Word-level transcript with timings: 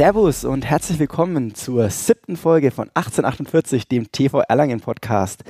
Servus 0.00 0.46
und 0.46 0.64
herzlich 0.64 0.98
willkommen 0.98 1.54
zur 1.54 1.90
siebten 1.90 2.38
Folge 2.38 2.70
von 2.70 2.88
1848, 2.94 3.86
dem 3.86 4.10
TV 4.10 4.40
Erlangen 4.40 4.80
Podcast. 4.80 5.44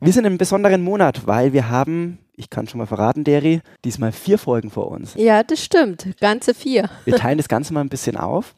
Wir 0.00 0.12
sind 0.12 0.24
im 0.24 0.38
besonderen 0.38 0.82
Monat, 0.82 1.28
weil 1.28 1.52
wir 1.52 1.70
haben, 1.70 2.18
ich 2.34 2.50
kann 2.50 2.66
schon 2.66 2.78
mal 2.78 2.86
verraten, 2.86 3.22
Deri, 3.22 3.60
diesmal 3.84 4.10
vier 4.10 4.38
Folgen 4.38 4.70
vor 4.72 4.90
uns. 4.90 5.14
Ja, 5.14 5.44
das 5.44 5.62
stimmt. 5.62 6.18
Ganze 6.20 6.52
vier. 6.52 6.90
Wir 7.04 7.14
teilen 7.16 7.38
das 7.38 7.46
Ganze 7.46 7.72
mal 7.74 7.80
ein 7.80 7.88
bisschen 7.88 8.16
auf. 8.16 8.56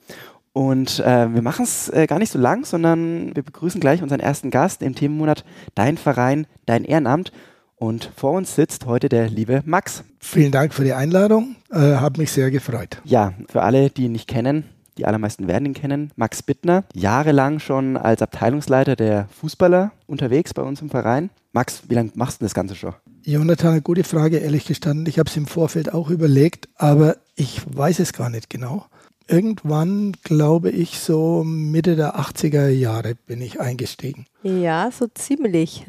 Und 0.55 1.01
äh, 1.01 1.35
wir 1.35 1.43
machen 1.43 1.65
es 1.65 1.91
äh, 1.91 2.07
gar 2.07 2.19
nicht 2.19 2.33
so 2.33 2.39
lang, 2.39 2.65
sondern 2.65 3.37
wir 3.37 3.43
begrüßen 3.43 3.83
gleich 3.83 4.03
unseren 4.03 4.21
ersten 4.21 4.49
Gast 4.51 4.81
im 4.81 4.95
Themenmonat 4.95 5.45
Dein 5.75 5.99
Verein, 5.99 6.47
dein 6.65 6.85
Ehrenamt. 6.85 7.33
Und 7.77 8.11
vor 8.17 8.33
uns 8.33 8.55
sitzt 8.55 8.87
heute 8.87 9.11
der 9.11 9.29
liebe 9.29 9.61
Max. 9.67 10.05
Vielen 10.21 10.53
Dank 10.53 10.73
für 10.73 10.85
die 10.85 10.95
Einladung. 10.95 11.57
Äh, 11.71 11.97
Hat 11.97 12.17
mich 12.17 12.33
sehr 12.33 12.51
gefreut. 12.51 13.03
Ja, 13.05 13.35
für 13.51 13.61
alle, 13.61 13.91
die 13.91 14.05
ihn 14.05 14.13
nicht 14.13 14.27
kennen, 14.27 14.65
die 14.99 15.07
allermeisten 15.07 15.49
werden 15.49 15.65
ihn 15.65 15.75
kennen, 15.75 16.11
Max 16.17 16.43
Bittner, 16.43 16.85
jahrelang 16.95 17.61
schon 17.61 17.97
als 17.97 18.21
Abteilungsleiter 18.21 18.97
der 18.97 19.29
Fußballer 19.41 19.93
unterwegs 20.07 20.53
bei 20.53 20.63
uns 20.63 20.83
im 20.83 20.91
Verein. 20.91 21.31
Max, 21.53 21.83
wie 21.89 21.95
lange 21.95 22.11
machst 22.15 22.41
du 22.41 22.45
das 22.45 22.53
Ganze 22.53 22.75
schon? 22.75 22.95
Jonathan, 23.25 23.73
eine 23.73 23.83
gute 23.83 24.05
Frage, 24.05 24.39
ehrlich 24.39 24.67
gestanden. 24.67 25.07
Ich 25.07 25.19
habe 25.19 25.31
es 25.31 25.37
im 25.37 25.47
Vorfeld 25.47 25.93
auch 25.93 26.11
überlegt, 26.11 26.69
aber 26.77 27.17
ich 27.37 27.63
weiß 27.75 28.01
es 28.01 28.13
gar 28.13 28.29
nicht 28.29 28.51
genau. 28.51 28.87
Irgendwann, 29.27 30.13
glaube 30.25 30.71
ich, 30.71 30.99
so 30.99 31.45
Mitte 31.45 31.97
der 31.97 32.19
80er 32.19 32.69
Jahre 32.69 33.15
bin 33.15 33.43
ich 33.43 33.61
eingestiegen. 33.61 34.27
Ja, 34.43 34.91
so 34.91 35.07
ziemlich. 35.07 35.85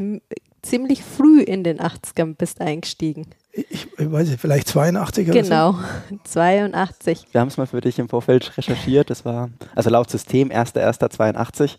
Ziemlich 0.61 1.03
früh 1.03 1.41
in 1.41 1.63
den 1.63 1.79
80ern 1.79 2.35
bist 2.35 2.59
eingestiegen. 2.59 3.27
Ich, 3.69 3.87
ich 3.97 4.11
weiß 4.11 4.29
nicht, 4.29 4.39
vielleicht 4.39 4.67
82 4.67 5.29
oder 5.29 5.43
so. 5.43 5.49
Genau, 5.49 5.75
82. 6.23 7.27
Wir 7.31 7.41
haben 7.41 7.47
es 7.47 7.57
mal 7.57 7.67
für 7.67 7.81
dich 7.81 7.99
im 7.99 8.09
Vorfeld 8.09 8.57
recherchiert. 8.57 9.09
Das 9.09 9.25
war, 9.25 9.49
also 9.75 9.89
laut 9.89 10.09
System 10.09 10.49
1.1.82. 10.49 11.77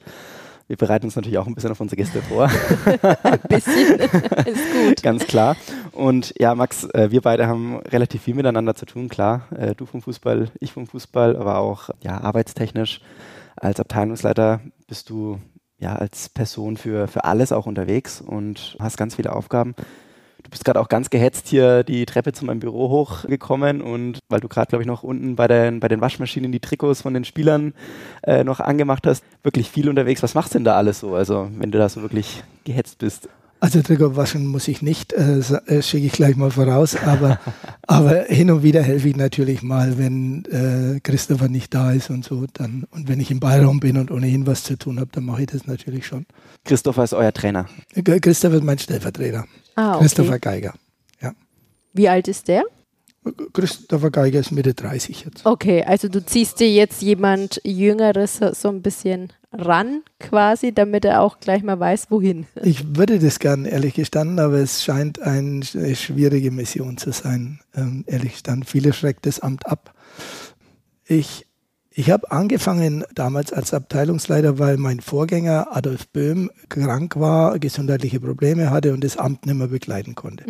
Wir 0.70 0.77
bereiten 0.77 1.06
uns 1.06 1.17
natürlich 1.17 1.39
auch 1.39 1.48
ein 1.48 1.55
bisschen 1.56 1.73
auf 1.73 1.81
unsere 1.81 1.97
Gäste 1.97 2.23
vor. 2.23 2.45
Ein 3.25 3.41
bisschen. 3.48 3.98
Ist 4.47 4.73
gut. 4.73 5.03
Ganz 5.03 5.27
klar. 5.27 5.56
Und 5.91 6.33
ja, 6.39 6.55
Max, 6.55 6.84
äh, 6.84 7.11
wir 7.11 7.23
beide 7.23 7.48
haben 7.48 7.81
relativ 7.81 8.23
viel 8.23 8.36
miteinander 8.36 8.77
zu 8.77 8.86
tun, 8.86 9.08
klar. 9.08 9.48
Äh, 9.56 9.75
du 9.75 9.84
vom 9.84 10.01
Fußball, 10.01 10.48
ich 10.61 10.73
vom 10.73 10.86
Fußball, 10.86 11.36
aber 11.36 11.58
auch 11.58 11.91
ja, 12.03 12.20
arbeitstechnisch. 12.20 13.01
Als 13.56 13.81
Abteilungsleiter 13.81 14.61
bist 14.86 15.11
du 15.11 15.41
ja 15.78 15.97
als 15.97 16.28
Person 16.28 16.77
für, 16.77 17.08
für 17.08 17.25
alles 17.25 17.51
auch 17.51 17.67
unterwegs 17.67 18.20
und 18.20 18.77
hast 18.78 18.97
ganz 18.97 19.17
viele 19.17 19.34
Aufgaben. 19.34 19.75
Du 20.42 20.50
bist 20.50 20.64
gerade 20.64 20.80
auch 20.80 20.88
ganz 20.88 21.10
gehetzt 21.10 21.48
hier 21.48 21.84
die 21.84 22.06
Treppe 22.06 22.33
zu 22.33 22.44
meinem 22.44 22.60
Büro 22.60 22.88
hochgekommen 22.88 23.83
und 23.83 24.19
weil 24.28 24.41
du 24.41 24.48
gerade, 24.48 24.69
glaube 24.69 24.83
ich, 24.83 24.86
noch 24.86 25.02
unten 25.02 25.36
bei 25.36 25.48
den, 25.48 25.80
bei 25.80 25.88
den 25.88 26.00
Waschmaschinen 26.00 26.52
die 26.52 26.60
Trikots 26.60 27.02
von 27.02 27.14
den 27.14 27.24
Spielern 27.24 27.74
äh, 28.22 28.44
noch 28.44 28.61
angemacht 28.61 29.06
hast, 29.06 29.24
wirklich 29.42 29.70
viel 29.70 29.88
unterwegs. 29.88 30.22
Was 30.22 30.34
machst 30.34 30.55
du 30.55 30.58
denn 30.58 30.64
da 30.64 30.77
alles 30.77 31.00
so? 31.00 31.14
Also, 31.14 31.48
wenn 31.58 31.70
du 31.70 31.78
da 31.78 31.88
so 31.88 32.02
wirklich 32.02 32.42
gehetzt 32.64 32.98
bist. 32.98 33.28
Also 33.62 33.83
Trikot 33.83 34.16
waschen 34.16 34.47
muss 34.47 34.69
ich 34.69 34.80
nicht, 34.80 35.12
äh, 35.12 35.39
äh, 35.39 35.83
schicke 35.83 36.06
ich 36.06 36.12
gleich 36.12 36.34
mal 36.34 36.50
voraus, 36.50 36.97
aber, 36.97 37.39
aber 37.86 38.25
hin 38.25 38.50
und 38.50 38.62
wieder 38.62 38.83
helfe 38.83 39.11
ich 39.11 39.17
natürlich 39.17 39.62
mal, 39.62 39.98
wenn 39.98 40.47
äh, 40.47 41.00
Christopher 41.00 41.48
nicht 41.48 41.75
da 41.75 41.92
ist 41.92 42.08
und 42.08 42.25
so. 42.25 42.47
Dann, 42.55 42.86
und 42.91 43.08
wenn 43.08 43.20
ich 43.20 43.30
im 43.30 43.39
Beiraum 43.39 43.78
bin 43.78 43.98
und 43.98 44.11
ohnehin 44.11 44.47
was 44.47 44.64
zu 44.64 44.78
tun 44.78 44.98
habe, 44.98 45.11
dann 45.12 45.25
mache 45.25 45.42
ich 45.42 45.48
das 45.48 45.67
natürlich 45.67 46.06
schon. 46.06 46.25
Christopher 46.64 47.05
ist 47.05 47.12
euer 47.12 47.33
Trainer. 47.33 47.67
Äh, 47.94 48.02
Christopher 48.02 48.56
ist 48.56 48.64
mein 48.64 48.78
Stellvertreter. 48.78 49.44
Ah, 49.74 49.98
Christopher 49.98 50.36
okay. 50.36 50.41
Geiger. 50.41 50.74
Ja. 51.20 51.33
Wie 51.92 52.08
alt 52.08 52.29
ist 52.29 52.48
der? 52.48 52.64
Christopher 53.52 54.11
Geiger 54.11 54.40
ist 54.40 54.52
Mitte 54.52 54.73
30 54.73 55.27
jetzt. 55.27 55.45
Okay, 55.45 55.85
also 55.85 56.08
du 56.08 56.24
ziehst 56.24 56.61
dir 56.61 56.73
jetzt 56.73 57.02
jemand 57.02 57.61
Jüngeres 57.64 58.40
so 58.55 58.68
ein 58.68 58.80
bisschen 58.80 59.35
ran 59.52 60.02
quasi, 60.18 60.72
damit 60.72 61.05
er 61.05 61.22
auch 61.22 61.40
gleich 61.40 61.62
mal 61.62 61.78
weiß, 61.78 62.11
wohin. 62.11 62.46
Ich 62.62 62.96
würde 62.96 63.18
das 63.18 63.38
gern, 63.38 63.64
ehrlich 63.64 63.94
gestanden, 63.94 64.38
aber 64.38 64.58
es 64.58 64.83
scheint 64.83 65.20
ein, 65.20 65.64
eine 65.74 65.96
schwierige 65.96 66.50
Mission 66.50 66.96
zu 66.96 67.12
sein, 67.12 67.61
ähm, 67.74 68.05
ehrlich 68.06 68.33
gestanden. 68.33 68.64
Viele 68.64 68.92
schreckt 68.92 69.27
das 69.27 69.40
Amt 69.40 69.66
ab. 69.66 69.92
Ich, 71.05 71.46
ich 71.90 72.11
habe 72.11 72.30
angefangen 72.30 73.05
damals 73.14 73.52
als 73.52 73.74
Abteilungsleiter, 73.74 74.58
weil 74.61 74.77
mein 74.77 75.00
Vorgänger 75.00 75.68
Adolf 75.77 76.08
Böhm 76.08 76.50
krank 76.68 77.18
war, 77.18 77.58
gesundheitliche 77.58 78.20
Probleme 78.20 78.70
hatte 78.70 78.94
und 78.94 79.02
das 79.02 79.17
Amt 79.17 79.46
nicht 79.46 79.56
mehr 79.56 79.68
begleiten 79.68 80.14
konnte. 80.14 80.44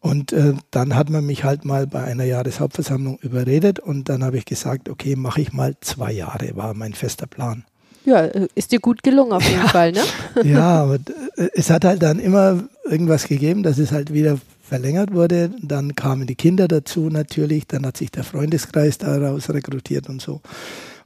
Und 0.00 0.32
äh, 0.32 0.54
dann 0.70 0.96
hat 0.96 1.08
man 1.08 1.24
mich 1.24 1.44
halt 1.44 1.64
mal 1.64 1.86
bei 1.86 2.02
einer 2.02 2.24
Jahreshauptversammlung 2.24 3.18
überredet 3.20 3.78
und 3.78 4.08
dann 4.08 4.22
habe 4.24 4.36
ich 4.36 4.44
gesagt, 4.44 4.90
okay, 4.90 5.16
mache 5.16 5.40
ich 5.40 5.52
mal 5.52 5.76
zwei 5.80 6.12
Jahre, 6.12 6.56
war 6.56 6.74
mein 6.74 6.92
fester 6.92 7.26
Plan. 7.26 7.64
Ja, 8.04 8.24
äh, 8.24 8.48
ist 8.54 8.72
dir 8.72 8.80
gut 8.80 9.02
gelungen 9.02 9.32
auf 9.32 9.48
jeden 9.48 9.68
Fall, 9.68 9.92
ne? 9.92 10.02
Ja, 10.44 10.82
aber 10.82 10.96
äh, 11.36 11.48
es 11.54 11.70
hat 11.70 11.84
halt 11.84 12.02
dann 12.02 12.18
immer 12.18 12.64
irgendwas 12.84 13.26
gegeben, 13.26 13.62
dass 13.62 13.78
es 13.78 13.92
halt 13.92 14.12
wieder 14.12 14.38
verlängert 14.62 15.12
wurde. 15.12 15.50
Dann 15.62 15.94
kamen 15.94 16.26
die 16.26 16.34
Kinder 16.34 16.68
dazu 16.68 17.08
natürlich, 17.10 17.66
dann 17.66 17.86
hat 17.86 17.96
sich 17.96 18.10
der 18.10 18.24
Freundeskreis 18.24 18.98
daraus 18.98 19.50
rekrutiert 19.50 20.08
und 20.08 20.20
so. 20.20 20.40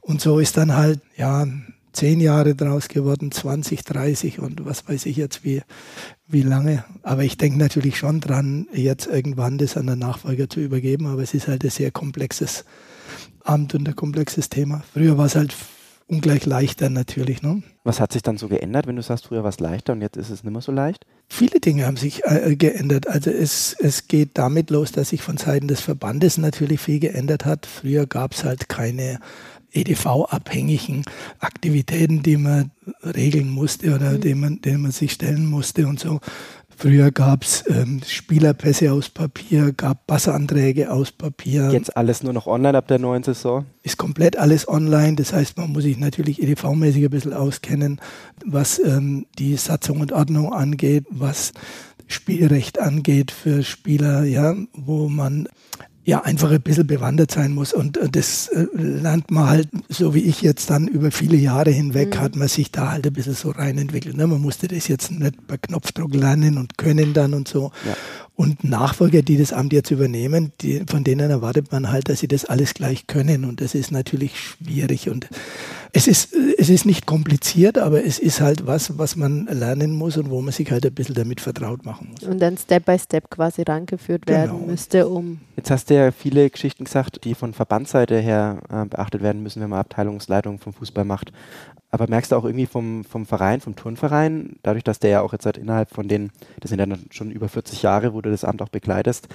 Und 0.01 0.21
so 0.21 0.39
ist 0.39 0.57
dann 0.57 0.75
halt, 0.75 1.01
ja, 1.17 1.47
zehn 1.93 2.21
Jahre 2.21 2.55
draus 2.55 2.89
geworden, 2.89 3.33
20, 3.33 3.85
30 3.85 4.39
und 4.39 4.65
was 4.65 4.89
weiß 4.89 5.07
ich 5.07 5.17
jetzt 5.17 5.45
wie, 5.45 5.63
wie 6.27 6.43
lange. 6.43 6.85
Aber 7.03 7.25
ich 7.25 7.37
denke 7.37 7.59
natürlich 7.59 7.99
schon 7.99 8.21
dran, 8.21 8.69
jetzt 8.73 9.07
irgendwann 9.07 9.59
das 9.59 9.77
an 9.77 9.87
den 9.87 9.99
Nachfolger 9.99 10.49
zu 10.49 10.61
übergeben, 10.61 11.07
aber 11.07 11.23
es 11.23 11.35
ist 11.35 11.49
halt 11.49 11.65
ein 11.65 11.71
sehr 11.71 11.91
komplexes 11.91 12.65
Amt 13.43 13.75
und 13.75 13.89
ein 13.89 13.97
komplexes 13.97 14.49
Thema. 14.49 14.83
Früher 14.93 15.19
war 15.19 15.27
es 15.27 15.35
halt 15.35 15.55
ungleich 16.09 16.47
leichter 16.47 16.91
natürlich, 16.91 17.43
ne? 17.43 17.63
Was 17.85 18.01
hat 18.01 18.13
sich 18.13 18.23
dann 18.23 18.39
so 18.39 18.49
geändert, 18.49 18.87
wenn 18.87 18.97
du 18.97 19.03
sagst, 19.03 19.27
früher 19.27 19.43
war 19.43 19.51
es 19.51 19.61
leichter 19.61 19.93
und 19.93 20.01
jetzt 20.01 20.17
ist 20.17 20.31
es 20.31 20.43
nicht 20.43 20.53
mehr 20.53 20.63
so 20.63 20.73
leicht? 20.73 21.07
Viele 21.29 21.61
Dinge 21.61 21.87
haben 21.87 21.97
sich 21.97 22.25
äh, 22.25 22.57
geändert. 22.57 23.07
Also 23.07 23.31
es, 23.31 23.77
es 23.79 24.09
geht 24.09 24.31
damit 24.35 24.71
los, 24.71 24.91
dass 24.91 25.11
sich 25.11 25.23
von 25.23 25.37
Seiten 25.37 25.69
des 25.69 25.81
Verbandes 25.81 26.39
natürlich 26.39 26.81
viel 26.81 26.99
geändert 26.99 27.45
hat. 27.45 27.67
Früher 27.67 28.07
gab 28.07 28.33
es 28.33 28.45
halt 28.45 28.69
keine 28.69 29.21
EDV-abhängigen 29.73 31.05
Aktivitäten, 31.41 32.23
die 32.23 32.39
man 32.39 32.71
regeln 33.03 33.51
musste 33.51 33.95
oder 33.95 34.17
denen, 34.19 34.41
man, 34.41 34.61
denen 34.63 34.83
man 34.83 34.93
sich 34.93 35.13
stellen 35.13 35.47
musste 35.47 35.87
und 35.87 36.01
so. 36.01 36.21
Früher 36.81 37.11
gab 37.11 37.43
es 37.43 37.65
ähm, 37.67 38.03
Spielerpässe 38.07 38.93
aus 38.93 39.09
Papier, 39.09 39.73
gab 39.73 40.07
Passanträge 40.07 40.93
aus 40.93 41.11
Papier. 41.11 41.73
Jetzt 41.73 41.97
alles 41.97 42.23
nur 42.23 42.33
noch 42.33 42.47
online 42.47 42.79
ab 42.79 42.87
der 42.87 43.01
neuen 43.01 43.25
Saison. 43.25 43.67
ist 43.83 43.97
komplett 43.97 44.37
alles 44.37 44.69
online. 44.69 45.17
Das 45.17 45.33
heißt, 45.33 45.57
man 45.57 45.73
muss 45.73 45.83
sich 45.83 45.99
natürlich 45.99 46.41
EDV-mäßig 46.41 47.03
ein 47.03 47.11
bisschen 47.11 47.33
auskennen, 47.33 48.01
was 48.47 48.79
ähm, 48.79 49.27
die 49.41 49.57
Satzung 49.57 49.99
und 49.99 50.13
Ordnung 50.13 50.53
angeht, 50.53 51.05
was 51.11 51.53
Spielrecht 52.07 52.79
angeht 52.79 53.33
für 53.33 53.65
Spieler, 53.65 54.23
ja, 54.23 54.55
wo 54.73 55.09
man 55.09 55.49
ja 56.09 56.23
einfach 56.23 56.51
ein 56.51 56.63
bisschen 56.63 56.87
bewandert 56.87 57.31
sein 57.31 57.53
muss. 57.53 57.75
Und 57.75 57.99
äh, 57.99 58.09
das 58.09 58.49
äh, 58.49 58.67
lernt 58.73 59.31
man 59.31 59.51
halt, 59.51 59.69
so 59.91 60.15
wie 60.15 60.23
ich 60.23 60.41
jetzt 60.41 60.71
dann 60.71 60.89
über 60.89 61.11
viele 61.11 61.37
Jahre 61.37 61.71
hinweg, 61.71 62.17
hat 62.17 62.35
man 62.35 62.49
sich 62.49 62.73
da 62.73 62.93
halt 62.93 63.07
ein 63.07 63.13
bisschen 63.13 63.35
so 63.35 63.51
reinentwickelt. 63.51 64.17
Ne? 64.17 64.27
Man 64.27 64.41
musste 64.41 64.69
das 64.69 64.89
jetzt 64.89 65.11
nicht 65.11 65.47
per 65.47 65.59
Knopfdruck 65.59 66.15
lernen 66.15 66.57
und 66.57 66.79
können 66.79 67.13
dann 67.13 67.35
und 67.35 67.47
so. 67.47 67.73
Ja. 67.85 67.95
Und 68.39 68.63
Nachfolger, 68.63 69.23
die 69.23 69.37
das 69.37 69.53
Amt 69.53 69.73
jetzt 69.73 69.91
übernehmen, 69.91 70.53
die, 70.61 70.85
von 70.89 71.03
denen 71.03 71.29
erwartet 71.29 71.73
man 71.73 71.91
halt, 71.91 72.09
dass 72.09 72.21
sie 72.21 72.29
das 72.29 72.45
alles 72.45 72.73
gleich 72.73 73.09
können. 73.09 73.45
Und 73.45 73.61
das 73.61 73.75
ist 73.75 73.91
natürlich 73.91 74.39
schwierig. 74.39 75.11
Und 75.11 75.27
es 75.93 76.07
ist, 76.07 76.33
es 76.57 76.69
ist 76.69 76.87
nicht 76.87 77.05
kompliziert, 77.05 77.79
aber 77.79 78.05
es 78.05 78.21
ist 78.21 78.41
halt 78.41 78.65
was, 78.65 78.97
was 78.97 79.17
man 79.17 79.47
lernen 79.47 79.91
muss 79.97 80.17
und 80.17 80.31
wo 80.31 80.41
man 80.41 80.53
sich 80.53 80.71
halt 80.71 80.87
ein 80.87 80.95
bisschen 80.95 81.17
damit 81.17 81.41
vertraut 81.41 81.85
machen 81.85 82.11
muss. 82.13 82.23
Und 82.29 82.39
dann 82.39 82.57
Step 82.57 82.85
by 82.85 82.97
Step 82.97 83.29
quasi 83.29 83.63
rangeführt 83.63 84.29
werden 84.29 84.53
Genau. 84.53 84.67
müsste, 84.71 85.09
um 85.09 85.41
Jetzt 85.57 85.73
hast 85.73 85.91
du 85.91 85.97
ja 85.97 86.13
viele 86.13 86.49
Geschichten 86.49 86.85
gesagt, 86.85 87.25
die 87.25 87.35
von 87.35 87.53
Verbandsseite 87.53 88.21
her 88.21 88.61
äh, 88.71 88.85
beachtet 88.85 89.21
werden 89.21 89.43
müssen, 89.43 89.61
wenn 89.61 89.71
man 89.71 89.81
Abteilungsleitung 89.81 90.61
vom 90.61 90.73
Fußball 90.73 91.05
macht. 91.05 91.33
Aber 91.91 92.07
merkst 92.09 92.33
du 92.33 92.37
auch 92.37 92.45
irgendwie 92.45 92.67
vom, 92.67 93.05
vom 93.05 93.25
Verein, 93.25 93.61
vom 93.61 93.75
Turnverein, 93.77 94.57
dadurch, 94.63 94.85
dass 94.85 94.99
der 94.99 95.11
ja 95.11 95.21
auch 95.23 95.33
jetzt 95.33 95.47
halt 95.47 95.57
innerhalb 95.57 95.91
von 95.91 96.07
den, 96.07 96.31
das 96.61 96.69
sind 96.69 96.79
ja 96.81 96.87
dann 96.87 97.07
schon 97.11 97.31
über 97.31 97.49
40 97.49 97.83
Jahre, 97.83 98.13
wo 98.13 98.21
du 98.21 98.31
das 98.31 98.45
Amt 98.45 98.61
auch 98.61 98.69
begleitest, 98.69 99.29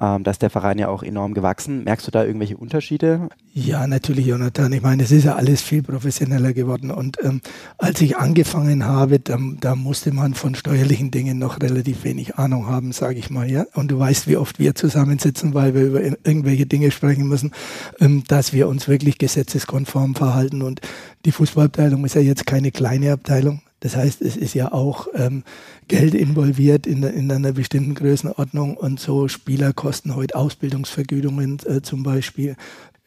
ähm, 0.00 0.22
dass 0.24 0.38
der 0.38 0.50
Verein 0.50 0.78
ja 0.78 0.88
auch 0.88 1.02
enorm 1.02 1.32
gewachsen. 1.34 1.84
Merkst 1.84 2.06
du 2.06 2.10
da 2.10 2.24
irgendwelche 2.24 2.56
Unterschiede? 2.58 3.28
Ja, 3.54 3.86
natürlich, 3.86 4.26
Jonathan. 4.26 4.72
Ich 4.72 4.82
meine, 4.82 5.02
es 5.04 5.12
ist 5.12 5.24
ja 5.24 5.36
alles 5.36 5.62
viel 5.62 5.82
professioneller 5.82 6.52
geworden. 6.52 6.90
Und 6.90 7.16
ähm, 7.24 7.40
als 7.78 8.00
ich 8.00 8.16
angefangen 8.18 8.84
habe, 8.84 9.20
da, 9.20 9.38
da 9.60 9.74
musste 9.76 10.12
man 10.12 10.34
von 10.34 10.54
steuerlichen 10.56 11.10
Dingen 11.10 11.38
noch 11.38 11.60
relativ 11.62 12.04
wenig 12.04 12.34
Ahnung 12.36 12.66
haben, 12.66 12.92
sage 12.92 13.18
ich 13.18 13.30
mal. 13.30 13.48
Ja? 13.50 13.64
Und 13.74 13.90
du 13.92 13.98
weißt, 13.98 14.26
wie 14.28 14.36
oft 14.36 14.58
wir 14.58 14.74
zusammensitzen, 14.74 15.54
weil 15.54 15.74
wir 15.74 15.82
über 15.84 16.00
ir- 16.00 16.18
irgendwelche 16.24 16.66
Dinge 16.66 16.90
sprechen 16.90 17.28
müssen, 17.28 17.52
ähm, 18.00 18.24
dass 18.26 18.52
wir 18.52 18.68
uns 18.68 18.88
wirklich 18.88 19.16
gesetzeskonform 19.18 20.16
verhalten. 20.16 20.60
Und 20.62 20.80
die 21.24 21.32
Fußballabteilung 21.32 22.04
ist 22.04 22.14
ja 22.14 22.20
jetzt 22.20 22.46
keine 22.46 22.70
kleine 22.70 23.12
Abteilung. 23.12 23.62
Das 23.80 23.96
heißt, 23.96 24.22
es 24.22 24.36
ist 24.36 24.54
ja 24.54 24.72
auch 24.72 25.08
ähm, 25.14 25.44
Geld 25.88 26.14
involviert 26.14 26.86
in, 26.86 27.02
in 27.02 27.30
einer 27.30 27.52
bestimmten 27.52 27.94
Größenordnung 27.94 28.76
und 28.76 28.98
so 28.98 29.28
Spieler 29.28 29.74
kosten 29.74 30.16
heute 30.16 30.36
Ausbildungsvergütungen 30.36 31.58
äh, 31.66 31.82
zum 31.82 32.02
Beispiel. 32.02 32.56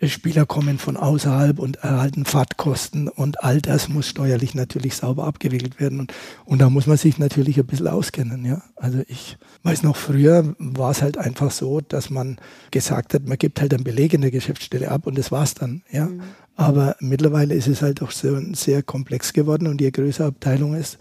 Spieler 0.03 0.45
kommen 0.45 0.77
von 0.77 0.95
außerhalb 0.95 1.57
und 1.57 1.77
erhalten 1.77 2.25
Fahrtkosten 2.25 3.07
und 3.07 3.43
all 3.43 3.59
das 3.61 3.89
muss 3.89 4.07
steuerlich 4.07 4.53
natürlich 4.53 4.95
sauber 4.95 5.23
abgewickelt 5.23 5.79
werden. 5.79 5.99
Und, 5.99 6.13
und 6.45 6.59
da 6.59 6.69
muss 6.69 6.85
man 6.85 6.97
sich 6.97 7.17
natürlich 7.17 7.57
ein 7.57 7.65
bisschen 7.65 7.87
auskennen. 7.87 8.45
Ja? 8.45 8.61
Also 8.75 9.01
ich 9.07 9.39
weiß 9.63 9.81
noch, 9.81 9.95
früher 9.95 10.53
war 10.59 10.91
es 10.91 11.01
halt 11.01 11.17
einfach 11.17 11.49
so, 11.49 11.81
dass 11.81 12.11
man 12.11 12.37
gesagt 12.69 13.15
hat, 13.15 13.27
man 13.27 13.39
gibt 13.39 13.59
halt 13.59 13.73
einen 13.73 13.83
Beleg 13.83 14.13
in 14.13 14.21
der 14.21 14.29
Geschäftsstelle 14.29 14.91
ab 14.91 15.07
und 15.07 15.17
das 15.17 15.31
war's 15.31 15.55
dann. 15.55 15.81
Ja? 15.91 16.05
Mhm. 16.05 16.21
Aber 16.57 16.95
mittlerweile 16.99 17.53
ist 17.53 17.67
es 17.67 17.81
halt 17.81 18.01
auch 18.01 18.11
so 18.11 18.37
sehr 18.53 18.83
komplex 18.83 19.31
geworden 19.31 19.67
und 19.67 19.79
je 19.79 19.91
größer 19.91 20.25
Abteilung 20.25 20.73
ist, 20.73 20.97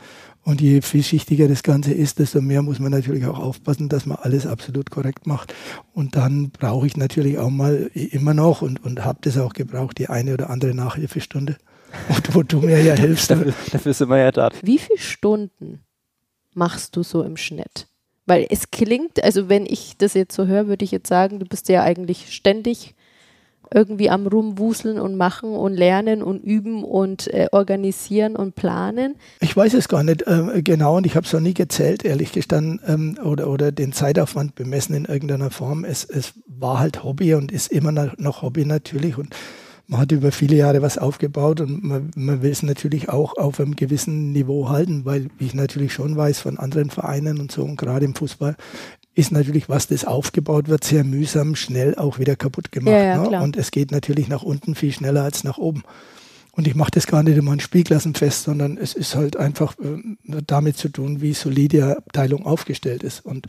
und 0.46 0.60
je 0.60 0.80
vielschichtiger 0.80 1.48
das 1.48 1.64
Ganze 1.64 1.92
ist, 1.92 2.20
desto 2.20 2.40
mehr 2.40 2.62
muss 2.62 2.78
man 2.78 2.92
natürlich 2.92 3.26
auch 3.26 3.40
aufpassen, 3.40 3.88
dass 3.88 4.06
man 4.06 4.18
alles 4.18 4.46
absolut 4.46 4.92
korrekt 4.92 5.26
macht. 5.26 5.52
Und 5.92 6.14
dann 6.14 6.50
brauche 6.50 6.86
ich 6.86 6.96
natürlich 6.96 7.36
auch 7.38 7.50
mal 7.50 7.90
immer 7.94 8.32
noch 8.32 8.62
und, 8.62 8.80
und 8.84 9.04
habe 9.04 9.18
das 9.22 9.38
auch 9.38 9.54
gebraucht, 9.54 9.98
die 9.98 10.08
eine 10.08 10.34
oder 10.34 10.48
andere 10.48 10.72
Nachhilfestunde. 10.72 11.56
Und 12.08 12.34
wo 12.34 12.42
du 12.42 12.60
mir 12.60 12.82
ja 12.82 12.94
hilfst. 12.94 13.30
dafür, 13.30 13.54
dafür 13.72 13.94
sind 13.94 14.10
wir 14.10 14.18
ja 14.18 14.30
da. 14.30 14.50
Wie 14.60 14.78
viele 14.78 14.98
Stunden 14.98 15.80
machst 16.52 16.94
du 16.94 17.02
so 17.02 17.22
im 17.22 17.36
Schnitt? 17.36 17.86
Weil 18.26 18.46
es 18.50 18.70
klingt, 18.70 19.22
also 19.22 19.48
wenn 19.48 19.64
ich 19.66 19.96
das 19.96 20.14
jetzt 20.14 20.34
so 20.34 20.46
höre, 20.46 20.66
würde 20.66 20.84
ich 20.84 20.90
jetzt 20.90 21.08
sagen, 21.08 21.38
du 21.38 21.46
bist 21.46 21.68
ja 21.68 21.82
eigentlich 21.82 22.34
ständig 22.34 22.95
irgendwie 23.72 24.10
am 24.10 24.26
Rumwuseln 24.26 24.98
und 25.00 25.16
machen 25.16 25.54
und 25.54 25.74
lernen 25.74 26.22
und 26.22 26.42
üben 26.42 26.84
und 26.84 27.32
äh, 27.32 27.48
organisieren 27.52 28.36
und 28.36 28.54
planen? 28.54 29.16
Ich 29.40 29.56
weiß 29.56 29.74
es 29.74 29.88
gar 29.88 30.02
nicht 30.02 30.22
äh, 30.26 30.62
genau 30.62 30.96
und 30.96 31.06
ich 31.06 31.16
habe 31.16 31.26
es 31.26 31.32
noch 31.32 31.40
nie 31.40 31.54
gezählt, 31.54 32.04
ehrlich 32.04 32.32
gestanden, 32.32 32.80
ähm, 32.86 33.18
oder, 33.24 33.48
oder 33.48 33.72
den 33.72 33.92
Zeitaufwand 33.92 34.54
bemessen 34.54 34.94
in 34.94 35.04
irgendeiner 35.04 35.50
Form. 35.50 35.84
Es, 35.84 36.04
es 36.04 36.34
war 36.46 36.78
halt 36.78 37.04
Hobby 37.04 37.34
und 37.34 37.52
ist 37.52 37.72
immer 37.72 37.92
noch 37.92 38.42
Hobby 38.42 38.64
natürlich 38.64 39.18
und 39.18 39.34
man 39.88 40.00
hat 40.00 40.10
über 40.10 40.32
viele 40.32 40.56
Jahre 40.56 40.82
was 40.82 40.98
aufgebaut 40.98 41.60
und 41.60 41.84
man, 41.84 42.10
man 42.16 42.42
will 42.42 42.50
es 42.50 42.62
natürlich 42.62 43.08
auch 43.08 43.36
auf 43.36 43.60
einem 43.60 43.76
gewissen 43.76 44.32
Niveau 44.32 44.68
halten, 44.68 45.04
weil 45.04 45.28
ich 45.38 45.54
natürlich 45.54 45.92
schon 45.92 46.16
weiß 46.16 46.40
von 46.40 46.58
anderen 46.58 46.90
Vereinen 46.90 47.38
und 47.38 47.52
so 47.52 47.62
und 47.62 47.76
gerade 47.76 48.04
im 48.04 48.14
Fußball 48.14 48.56
ist 49.16 49.32
natürlich, 49.32 49.68
was 49.68 49.88
das 49.88 50.04
aufgebaut 50.04 50.68
wird, 50.68 50.84
sehr 50.84 51.02
mühsam, 51.02 51.56
schnell 51.56 51.94
auch 51.96 52.18
wieder 52.18 52.36
kaputt 52.36 52.70
gemacht. 52.70 52.92
Ja, 52.92 53.02
ja, 53.02 53.28
ne? 53.28 53.42
Und 53.42 53.56
es 53.56 53.70
geht 53.70 53.90
natürlich 53.90 54.28
nach 54.28 54.42
unten 54.42 54.74
viel 54.74 54.92
schneller 54.92 55.24
als 55.24 55.42
nach 55.42 55.56
oben. 55.56 55.82
Und 56.52 56.66
ich 56.66 56.74
mache 56.74 56.90
das 56.92 57.06
gar 57.06 57.22
nicht 57.22 57.36
immer 57.36 57.52
an 57.52 57.60
Spielklassen 57.60 58.14
fest, 58.14 58.44
sondern 58.44 58.76
es 58.76 58.94
ist 58.94 59.14
halt 59.14 59.36
einfach 59.36 59.74
äh, 59.78 60.40
damit 60.46 60.76
zu 60.76 60.90
tun, 60.90 61.22
wie 61.22 61.32
solide 61.32 61.76
die 61.78 61.82
Abteilung 61.82 62.44
aufgestellt 62.44 63.02
ist. 63.02 63.24
Und 63.24 63.46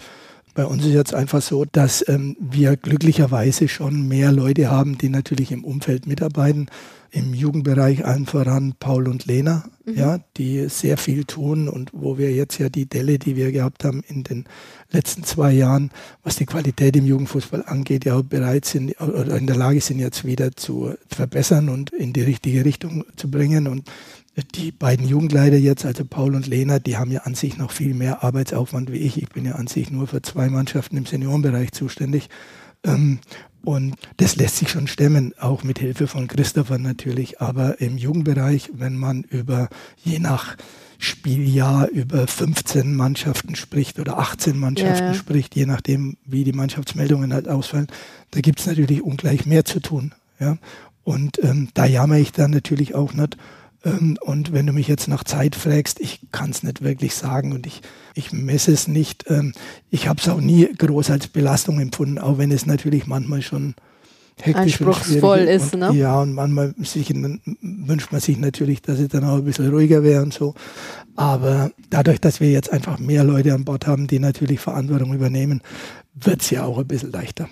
bei 0.57 0.65
uns 0.65 0.83
ist 0.83 0.94
jetzt 0.94 1.13
einfach 1.13 1.44
so, 1.44 1.65
dass 1.65 2.04
ähm, 2.09 2.36
wir 2.39 2.77
glücklicherweise 2.77 3.68
schon 3.68 4.07
mehr 4.07 4.31
Leute 4.31 4.71
haben, 4.71 4.98
die 4.98 5.07
natürlich 5.07 5.51
im 5.51 5.63
Umfeld 5.63 6.07
mitarbeiten 6.07 6.65
im 7.12 7.36
Jugendbereich 7.36 8.04
allen 8.04 8.25
voran 8.25 8.74
Paul 8.80 9.07
und 9.07 9.27
Lena, 9.27 9.65
mhm. 9.86 9.94
ja, 9.94 10.19
die 10.36 10.68
sehr 10.68 10.98
viel 10.98 11.25
tun 11.25 11.69
und 11.69 11.92
wo 11.94 12.18
wir 12.18 12.33
jetzt 12.33 12.57
ja 12.57 12.69
die 12.69 12.88
Delle, 12.88 13.19
die 13.19 13.36
wir 13.36 13.51
gehabt 13.51 13.83
haben 13.83 14.04
in 14.07 14.24
den 14.24 14.45
letzten 14.89 15.24
zwei 15.24 15.51
Jahren, 15.51 15.92
was 16.24 16.38
die 16.38 16.48
Qualität 16.48 16.95
im 16.95 17.06
Jugendfußball 17.06 17.63
angeht, 17.63 18.06
ja 18.06 18.19
bereit 18.24 18.65
sind 18.65 19.00
oder 19.00 19.38
in 19.38 19.45
der 19.45 19.57
Lage 19.57 19.80
sind, 19.80 20.00
jetzt 20.00 20.25
wieder 20.25 20.56
zu 20.56 20.95
verbessern 21.07 21.69
und 21.69 21.92
in 21.92 22.13
die 22.13 22.24
richtige 22.24 22.65
Richtung 22.65 23.06
zu 23.15 23.30
bringen. 23.30 23.68
Und 23.68 23.83
die 24.56 24.72
beiden 24.72 25.07
Jugendleiter 25.07 25.57
jetzt, 25.57 25.86
also 25.86 26.06
Paul 26.06 26.36
und 26.36 26.48
Lena, 26.48 26.80
die 26.80 26.98
haben 26.98 27.12
ja 27.12 27.22
an 27.22 27.34
sich 27.34 27.57
noch 27.57 27.72
viel 27.72 27.94
mehr 27.94 28.24
Arbeitsaufwand 28.24 28.92
wie 28.92 28.98
ich. 28.98 29.22
Ich 29.22 29.30
bin 29.30 29.45
ja 29.45 29.54
an 29.54 29.68
sich 29.68 29.89
nur 29.89 30.07
für 30.07 30.22
zwei 30.22 30.50
Mannschaften 30.50 30.98
im 30.98 31.06
Seniorenbereich 31.06 31.72
zuständig. 31.72 32.30
Ähm, 32.84 33.19
und 33.63 33.95
das 34.18 34.36
lässt 34.36 34.57
sich 34.57 34.69
schon 34.69 34.88
stemmen, 34.88 35.34
auch 35.39 35.63
mit 35.63 35.80
Hilfe 35.80 36.07
von 36.07 36.28
Christopher 36.28 36.78
natürlich. 36.78 37.42
Aber 37.42 37.81
im 37.81 37.98
Jugendbereich, 37.98 38.69
wenn 38.74 38.95
man 38.95 39.24
über, 39.24 39.69
je 39.98 40.19
nach 40.19 40.56
Spieljahr, 41.00 41.90
über 41.90 42.28
15 42.28 42.95
Mannschaften 42.95 43.56
spricht 43.56 44.00
oder 44.00 44.19
18 44.19 44.57
Mannschaften 44.57 45.07
ja. 45.07 45.13
spricht, 45.16 45.56
je 45.56 45.66
nachdem, 45.66 46.18
wie 46.25 46.44
die 46.44 46.54
Mannschaftsmeldungen 46.54 47.33
halt 47.33 47.48
ausfallen, 47.50 47.88
da 48.31 48.42
gibt 48.42 48.60
es 48.60 48.68
natürlich 48.68 49.01
ungleich 49.01 49.45
mehr 49.45 49.66
zu 49.66 49.80
tun. 49.80 50.13
Ja? 50.40 50.57
Und 51.04 51.44
ähm, 51.44 51.69
da 51.74 51.86
jammer 51.86 52.18
ich 52.18 52.31
dann 52.31 52.51
natürlich 52.51 52.95
auch 52.95 53.13
nicht, 53.13 53.38
und 53.84 54.54
wenn 54.54 54.66
du 54.66 54.74
mich 54.74 54.88
jetzt 54.88 55.08
nach 55.08 55.24
Zeit 55.24 55.56
fragst, 55.56 56.00
ich 56.00 56.20
kann 56.32 56.50
es 56.50 56.64
nicht 56.64 56.82
wirklich 56.82 57.14
sagen 57.16 57.54
und 57.54 57.68
ich, 57.68 57.82
ich 58.16 58.34
messe 58.34 58.72
es 58.72 58.88
nicht. 58.88 59.26
Ähm, 59.30 59.54
ich 59.90 60.08
habe 60.08 60.20
es 60.20 60.28
auch 60.28 60.42
nie 60.42 60.68
groß 60.78 61.12
als 61.12 61.28
Belastung 61.28 61.80
empfunden, 61.80 62.18
auch 62.18 62.38
wenn 62.38 62.52
es 62.52 62.66
natürlich 62.66 63.08
manchmal 63.08 63.42
schon 63.42 63.76
hektisch 64.42 64.82
anspruchsvoll 64.82 65.40
ist. 65.40 65.74
Und, 65.74 65.80
ne? 65.80 65.94
Ja, 65.94 66.22
und 66.22 66.34
manchmal 66.34 66.74
sich, 66.80 67.14
wünscht 67.14 68.12
man 68.12 68.22
sich 68.22 68.38
natürlich, 68.38 68.82
dass 68.82 69.00
es 69.00 69.10
dann 69.10 69.24
auch 69.24 69.38
ein 69.38 69.46
bisschen 69.46 69.70
ruhiger 69.70 70.04
wäre 70.04 70.24
und 70.24 70.34
so. 70.34 70.54
Aber 71.18 71.72
dadurch, 71.90 72.22
dass 72.22 72.40
wir 72.40 72.52
jetzt 72.52 72.72
einfach 72.72 73.00
mehr 73.00 73.24
Leute 73.24 73.52
an 73.54 73.66
Bord 73.66 73.88
haben, 73.88 74.06
die 74.06 74.19
natürlich 74.19 74.60
Verantwortung 74.60 75.14
übernehmen, 75.16 75.62
wird 76.14 76.42
es 76.42 76.52
ja 76.52 76.64
auch 76.64 76.78
ein 76.78 76.88
bisschen 76.88 77.12
leichter. 77.12 77.50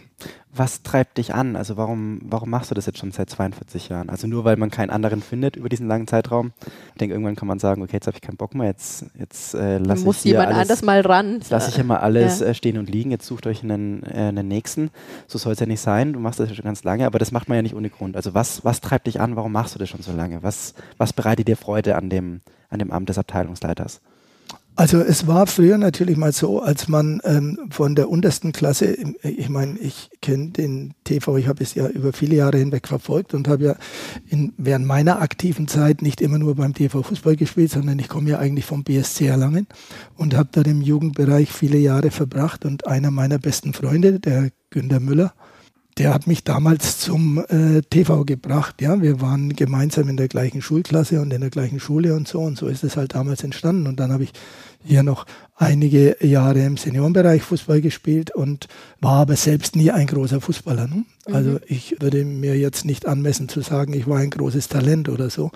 Was 0.53 0.83
treibt 0.83 1.17
dich 1.17 1.33
an? 1.33 1.56
Also 1.56 1.75
warum, 1.75 2.21
warum 2.23 2.50
machst 2.51 2.69
du 2.69 2.75
das 2.75 2.85
jetzt 2.85 3.00
schon 3.00 3.12
seit 3.12 3.29
42 3.29 3.89
Jahren? 3.89 4.09
Also 4.09 4.27
nur 4.27 4.45
weil 4.45 4.56
man 4.56 4.69
keinen 4.69 4.91
anderen 4.91 5.21
findet 5.21 5.56
über 5.56 5.67
diesen 5.67 5.88
langen 5.88 6.07
Zeitraum. 6.07 6.53
Ich 6.94 7.00
denke, 7.00 7.15
irgendwann 7.15 7.35
kann 7.35 7.47
man 7.47 7.57
sagen, 7.57 7.81
okay, 7.81 7.94
jetzt 7.94 8.06
habe 8.06 8.15
ich 8.15 8.21
keinen 8.21 8.38
Bock 8.38 8.53
mehr, 8.53 8.67
jetzt, 8.67 9.07
jetzt 9.19 9.56
äh, 9.56 9.79
lasse 9.79 10.01
ich 10.01 10.06
muss 10.06 10.23
jemand 10.23 10.50
alles, 10.50 10.59
anders 10.59 10.81
mal 10.83 11.01
ran. 11.01 11.41
Lasse 11.50 11.71
ich 11.71 11.79
immer 11.79 12.03
alles 12.03 12.41
ja. 12.41 12.47
äh, 12.47 12.53
stehen 12.53 12.77
und 12.77 12.89
liegen, 12.89 13.09
jetzt 13.09 13.25
sucht 13.25 13.47
euch 13.47 13.63
einen, 13.63 14.03
äh, 14.03 14.27
einen 14.27 14.47
nächsten. 14.47 14.91
So 15.27 15.39
soll 15.39 15.53
es 15.53 15.59
ja 15.59 15.65
nicht 15.65 15.81
sein, 15.81 16.13
du 16.13 16.19
machst 16.19 16.39
das 16.39 16.50
ja 16.50 16.56
schon 16.56 16.65
ganz 16.65 16.83
lange, 16.83 17.07
aber 17.07 17.17
das 17.17 17.31
macht 17.31 17.50
man 17.50 17.56
ja 17.57 17.62
nicht 17.63 17.75
ohne 17.75 17.89
Grund. 17.89 18.15
Also 18.15 18.35
was, 18.35 18.63
was 18.63 18.79
treibt 18.79 19.07
dich 19.07 19.19
an, 19.19 19.35
warum 19.35 19.51
machst 19.51 19.73
du 19.73 19.79
das 19.79 19.89
schon 19.89 20.03
so 20.03 20.13
lange? 20.13 20.44
Was, 20.44 20.75
was 20.97 21.13
bereitet 21.13 21.47
dir 21.47 21.57
Freude 21.57 21.95
an 21.95 22.12
dem, 22.12 22.41
an 22.69 22.79
dem 22.79 22.91
Amt 22.91 23.09
des 23.09 23.17
Abteilungsleiters? 23.17 24.01
Also 24.77 25.00
es 25.00 25.25
war 25.25 25.47
früher 25.47 25.77
natürlich 25.77 26.17
mal 26.17 26.33
so, 26.33 26.62
als 26.62 26.89
man 26.89 27.21
ähm, 27.23 27.57
von 27.69 27.95
der 27.95 28.09
untersten 28.09 28.51
Klasse, 28.51 28.97
ich 29.23 29.47
meine, 29.47 29.79
ich 29.79 30.09
kenne 30.21 30.50
den 30.50 30.94
TV, 31.06 31.38
ich 31.38 31.47
habe 31.47 31.63
es 31.63 31.75
ja 31.75 31.88
über 31.88 32.12
viele 32.12 32.35
Jahre 32.35 32.57
hinweg 32.57 32.89
verfolgt 32.89 33.33
und 33.33 33.47
habe 33.47 33.63
ja 33.63 33.75
in, 34.27 34.51
während 34.57 34.85
meiner 34.85 35.21
aktiven 35.21 35.69
Zeit 35.69 36.01
nicht 36.01 36.19
immer 36.19 36.39
nur 36.39 36.56
beim 36.56 36.73
TV 36.73 37.03
Fußball 37.03 37.38
gespielt, 37.38 37.71
sondern 37.71 38.00
ich 38.00 38.09
komme 38.09 38.29
ja 38.29 38.39
eigentlich 38.39 38.65
vom 38.65 38.84
BSC 38.84 39.27
Erlangen 39.27 39.67
und 40.17 40.36
habe 40.36 40.50
dort 40.51 40.67
im 40.67 40.81
Jugendbereich 40.81 41.53
viele 41.53 41.77
Jahre 41.77 42.12
verbracht 42.12 42.65
und 42.65 42.86
einer 42.86 43.12
meiner 43.12 43.39
besten 43.39 43.72
Freunde, 43.72 44.19
der 44.19 44.50
Günter 44.72 45.00
Müller, 45.00 45.34
der 45.97 46.13
hat 46.13 46.27
mich 46.27 46.43
damals 46.43 46.99
zum 46.99 47.43
äh, 47.47 47.81
TV 47.81 48.25
gebracht. 48.25 48.81
Ja, 48.81 49.01
wir 49.01 49.21
waren 49.21 49.55
gemeinsam 49.55 50.09
in 50.09 50.17
der 50.17 50.27
gleichen 50.27 50.61
Schulklasse 50.61 51.21
und 51.21 51.31
in 51.31 51.41
der 51.41 51.49
gleichen 51.49 51.79
Schule 51.79 52.13
und 52.15 52.27
so 52.27 52.41
und 52.41 52.57
so 52.57 52.67
ist 52.67 52.83
es 52.83 52.97
halt 52.97 53.15
damals 53.15 53.43
entstanden. 53.43 53.87
Und 53.87 53.99
dann 53.99 54.11
habe 54.11 54.23
ich 54.23 54.33
hier 54.86 55.04
noch 55.04 55.25
einige 55.58 56.18
Jahre 56.20 56.60
im 56.63 56.75
Seniorenbereich 56.75 57.42
Fußball 57.42 57.80
gespielt 57.80 58.32
und 58.32 58.68
war 59.00 59.22
aber 59.22 59.36
selbst 59.38 59.75
nie 59.75 59.89
ein 59.89 60.06
großer 60.06 60.42
Fußballer. 60.42 60.88
Ne? 60.88 61.06
Also 61.32 61.51
mhm. 61.51 61.60
ich 61.68 61.96
würde 62.01 62.25
mir 62.25 62.58
jetzt 62.58 62.84
nicht 62.84 63.08
anmessen 63.08 63.48
zu 63.48 63.62
sagen, 63.62 63.94
ich 63.94 64.06
war 64.06 64.20
ein 64.20 64.30
großes 64.30 64.68
Talent 64.68 65.08
oder 65.08 65.30
so. 65.30 65.51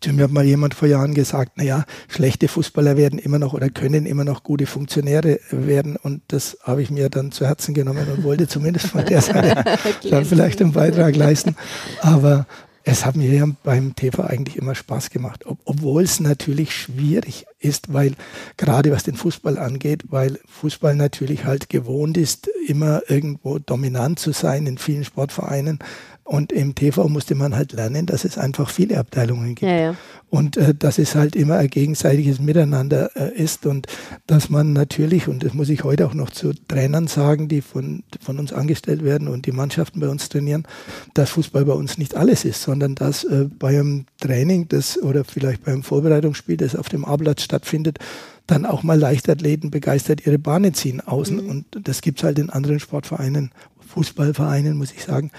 Zu 0.00 0.12
mir 0.14 0.24
hat 0.24 0.30
mal 0.30 0.44
jemand 0.44 0.74
vor 0.74 0.88
Jahren 0.88 1.12
gesagt, 1.12 1.58
naja, 1.58 1.84
schlechte 2.08 2.48
Fußballer 2.48 2.96
werden 2.96 3.18
immer 3.18 3.38
noch 3.38 3.52
oder 3.52 3.68
können 3.68 4.06
immer 4.06 4.24
noch 4.24 4.42
gute 4.42 4.66
Funktionäre 4.66 5.38
werden 5.50 5.96
und 5.96 6.22
das 6.28 6.56
habe 6.62 6.82
ich 6.82 6.90
mir 6.90 7.10
dann 7.10 7.30
zu 7.30 7.46
Herzen 7.46 7.74
genommen 7.74 8.06
und 8.14 8.24
wollte 8.24 8.48
zumindest 8.48 8.86
von 8.86 9.04
der 9.04 9.20
Seite 9.20 9.64
dann 10.10 10.24
vielleicht 10.24 10.62
einen 10.62 10.72
Beitrag 10.72 11.16
leisten. 11.16 11.54
Aber 12.00 12.46
es 12.86 13.06
hat 13.06 13.16
mir 13.16 13.32
ja 13.32 13.46
beim 13.62 13.96
TV 13.96 14.22
eigentlich 14.22 14.56
immer 14.56 14.74
Spaß 14.74 15.08
gemacht, 15.08 15.46
ob, 15.46 15.58
obwohl 15.64 16.02
es 16.02 16.20
natürlich 16.20 16.74
schwierig 16.74 17.46
ist, 17.58 17.92
weil 17.94 18.12
gerade 18.58 18.92
was 18.92 19.04
den 19.04 19.16
Fußball 19.16 19.58
angeht, 19.58 20.04
weil 20.10 20.38
Fußball 20.46 20.94
natürlich 20.94 21.46
halt 21.46 21.70
gewohnt 21.70 22.18
ist, 22.18 22.48
immer 22.66 23.00
irgendwo 23.08 23.58
dominant 23.58 24.18
zu 24.18 24.32
sein 24.32 24.66
in 24.66 24.76
vielen 24.76 25.04
Sportvereinen 25.04 25.78
und 26.24 26.52
im 26.52 26.74
TV 26.74 27.06
musste 27.08 27.34
man 27.34 27.54
halt 27.54 27.72
lernen, 27.72 28.06
dass 28.06 28.24
es 28.24 28.38
einfach 28.38 28.70
viele 28.70 28.98
Abteilungen 28.98 29.54
gibt. 29.54 29.70
Ja, 29.70 29.76
ja. 29.76 29.96
Und 30.30 30.56
äh, 30.56 30.74
dass 30.74 30.98
es 30.98 31.14
halt 31.14 31.36
immer 31.36 31.56
ein 31.56 31.68
gegenseitiges 31.68 32.40
Miteinander 32.40 33.10
äh, 33.14 33.34
ist 33.34 33.66
und 33.66 33.86
dass 34.26 34.48
man 34.48 34.72
natürlich, 34.72 35.28
und 35.28 35.44
das 35.44 35.52
muss 35.52 35.68
ich 35.68 35.84
heute 35.84 36.06
auch 36.06 36.14
noch 36.14 36.30
zu 36.30 36.52
Trainern 36.66 37.08
sagen, 37.08 37.48
die 37.48 37.60
von, 37.60 38.04
von 38.20 38.38
uns 38.38 38.54
angestellt 38.54 39.04
werden 39.04 39.28
und 39.28 39.44
die 39.44 39.52
Mannschaften 39.52 40.00
bei 40.00 40.08
uns 40.08 40.30
trainieren, 40.30 40.66
dass 41.12 41.30
Fußball 41.30 41.66
bei 41.66 41.74
uns 41.74 41.98
nicht 41.98 42.16
alles 42.16 42.46
ist, 42.46 42.62
sondern 42.62 42.94
dass 42.94 43.24
äh, 43.24 43.46
bei 43.58 43.78
einem 43.78 44.06
Training 44.18 44.66
das 44.68 45.00
oder 45.00 45.24
vielleicht 45.24 45.64
beim 45.64 45.82
Vorbereitungsspiel, 45.82 46.56
das 46.56 46.74
auf 46.74 46.88
dem 46.88 47.04
A-Platz 47.04 47.42
stattfindet, 47.42 47.98
dann 48.46 48.66
auch 48.66 48.82
mal 48.82 48.98
Leichtathleten 48.98 49.70
begeistert 49.70 50.26
ihre 50.26 50.38
Bahnen 50.38 50.74
ziehen 50.74 51.00
außen. 51.00 51.44
Mhm. 51.44 51.50
Und 51.50 51.66
das 51.82 52.00
gibt 52.00 52.18
es 52.18 52.24
halt 52.24 52.38
in 52.38 52.50
anderen 52.50 52.80
Sportvereinen, 52.80 53.52
Fußballvereinen, 53.86 54.76
muss 54.76 54.92
ich 54.92 55.04
sagen, 55.04 55.30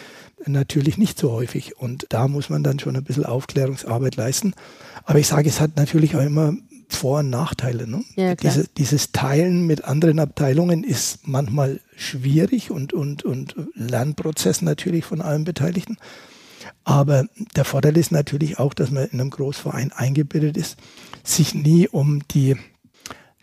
natürlich 0.47 0.97
nicht 0.97 1.17
so 1.17 1.31
häufig. 1.31 1.77
Und 1.77 2.07
da 2.09 2.27
muss 2.27 2.49
man 2.49 2.63
dann 2.63 2.79
schon 2.79 2.95
ein 2.95 3.03
bisschen 3.03 3.25
Aufklärungsarbeit 3.25 4.15
leisten. 4.15 4.53
Aber 5.03 5.19
ich 5.19 5.27
sage, 5.27 5.49
es 5.49 5.59
hat 5.59 5.75
natürlich 5.75 6.15
auch 6.15 6.21
immer 6.21 6.53
vor- 6.89 7.19
und 7.19 7.29
Nachteile. 7.29 7.87
Ne? 7.87 8.03
Ja, 8.15 8.35
Diese, 8.35 8.67
dieses 8.77 9.11
Teilen 9.11 9.65
mit 9.65 9.85
anderen 9.85 10.19
Abteilungen 10.19 10.83
ist 10.83 11.27
manchmal 11.27 11.79
schwierig 11.95 12.71
und, 12.71 12.93
und, 12.93 13.23
und 13.23 13.55
Lernprozess 13.73 14.61
natürlich 14.61 15.05
von 15.05 15.21
allen 15.21 15.43
Beteiligten. 15.43 15.97
Aber 16.83 17.25
der 17.55 17.65
Vorteil 17.65 17.97
ist 17.97 18.11
natürlich 18.11 18.59
auch, 18.59 18.73
dass 18.73 18.91
man 18.91 19.05
in 19.05 19.19
einem 19.19 19.29
Großverein 19.31 19.91
eingebildet 19.91 20.57
ist, 20.57 20.77
sich 21.23 21.55
nie 21.55 21.87
um 21.87 22.21
die 22.29 22.55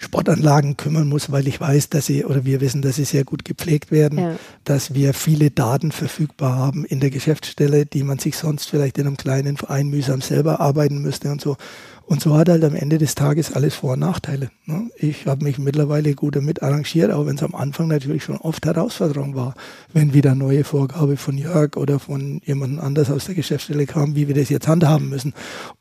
Sportanlagen 0.03 0.77
kümmern 0.77 1.09
muss, 1.09 1.31
weil 1.31 1.47
ich 1.47 1.61
weiß, 1.61 1.89
dass 1.89 2.07
sie 2.07 2.25
oder 2.25 2.45
wir 2.45 2.61
wissen, 2.61 2.83
dass 2.83 2.97
sie 2.97 3.05
sehr 3.05 3.25
gut 3.25 3.45
gepflegt 3.45 3.91
werden, 3.91 4.19
ja. 4.19 4.37
dass 4.65 4.95
wir 4.95 5.15
viele 5.15 5.51
Daten 5.51 5.93
verfügbar 5.93 6.57
haben 6.57 6.85
in 6.85 7.01
der 7.01 7.11
Geschäftsstelle, 7.11 7.87
die 7.87 8.03
man 8.03 8.19
sich 8.19 8.37
sonst 8.37 8.69
vielleicht 8.69 8.99
in 8.99 9.07
einem 9.07 9.17
kleinen 9.17 9.57
Verein 9.57 9.89
mühsam 9.89 10.21
selber 10.21 10.61
arbeiten 10.61 11.01
müsste 11.03 11.31
und 11.31 11.41
so. 11.41 11.57
Und 12.05 12.21
so 12.21 12.37
hat 12.37 12.49
halt 12.49 12.65
am 12.65 12.75
Ende 12.75 12.99
des 12.99 13.15
Tages 13.15 13.53
alles 13.53 13.75
Vor- 13.75 13.93
und 13.93 14.01
Nachteile. 14.01 14.51
Ne? 14.67 14.91
Ich 14.97 15.27
habe 15.27 15.45
mich 15.45 15.59
mittlerweile 15.59 16.15
gut 16.15 16.37
damit 16.37 16.63
arrangiert, 16.63 17.13
auch 17.13 17.27
wenn 17.27 17.37
es 17.37 17.43
am 17.43 17.55
Anfang 17.55 17.89
natürlich 17.89 18.25
schon 18.25 18.37
oft 18.37 18.67
Herausforderung 18.67 19.35
war, 19.35 19.55
wenn 19.93 20.13
wieder 20.13 20.35
neue 20.35 20.65
Vorgabe 20.65 21.17
von 21.17 21.39
Jörg 21.39 21.77
oder 21.77 21.99
von 21.99 22.41
jemandem 22.45 22.81
anders 22.81 23.11
aus 23.11 23.27
der 23.27 23.35
Geschäftsstelle 23.35 23.87
kam, 23.87 24.17
wie 24.17 24.29
wir 24.29 24.35
das 24.35 24.49
jetzt 24.49 24.69
handhaben 24.69 25.09
müssen, 25.09 25.33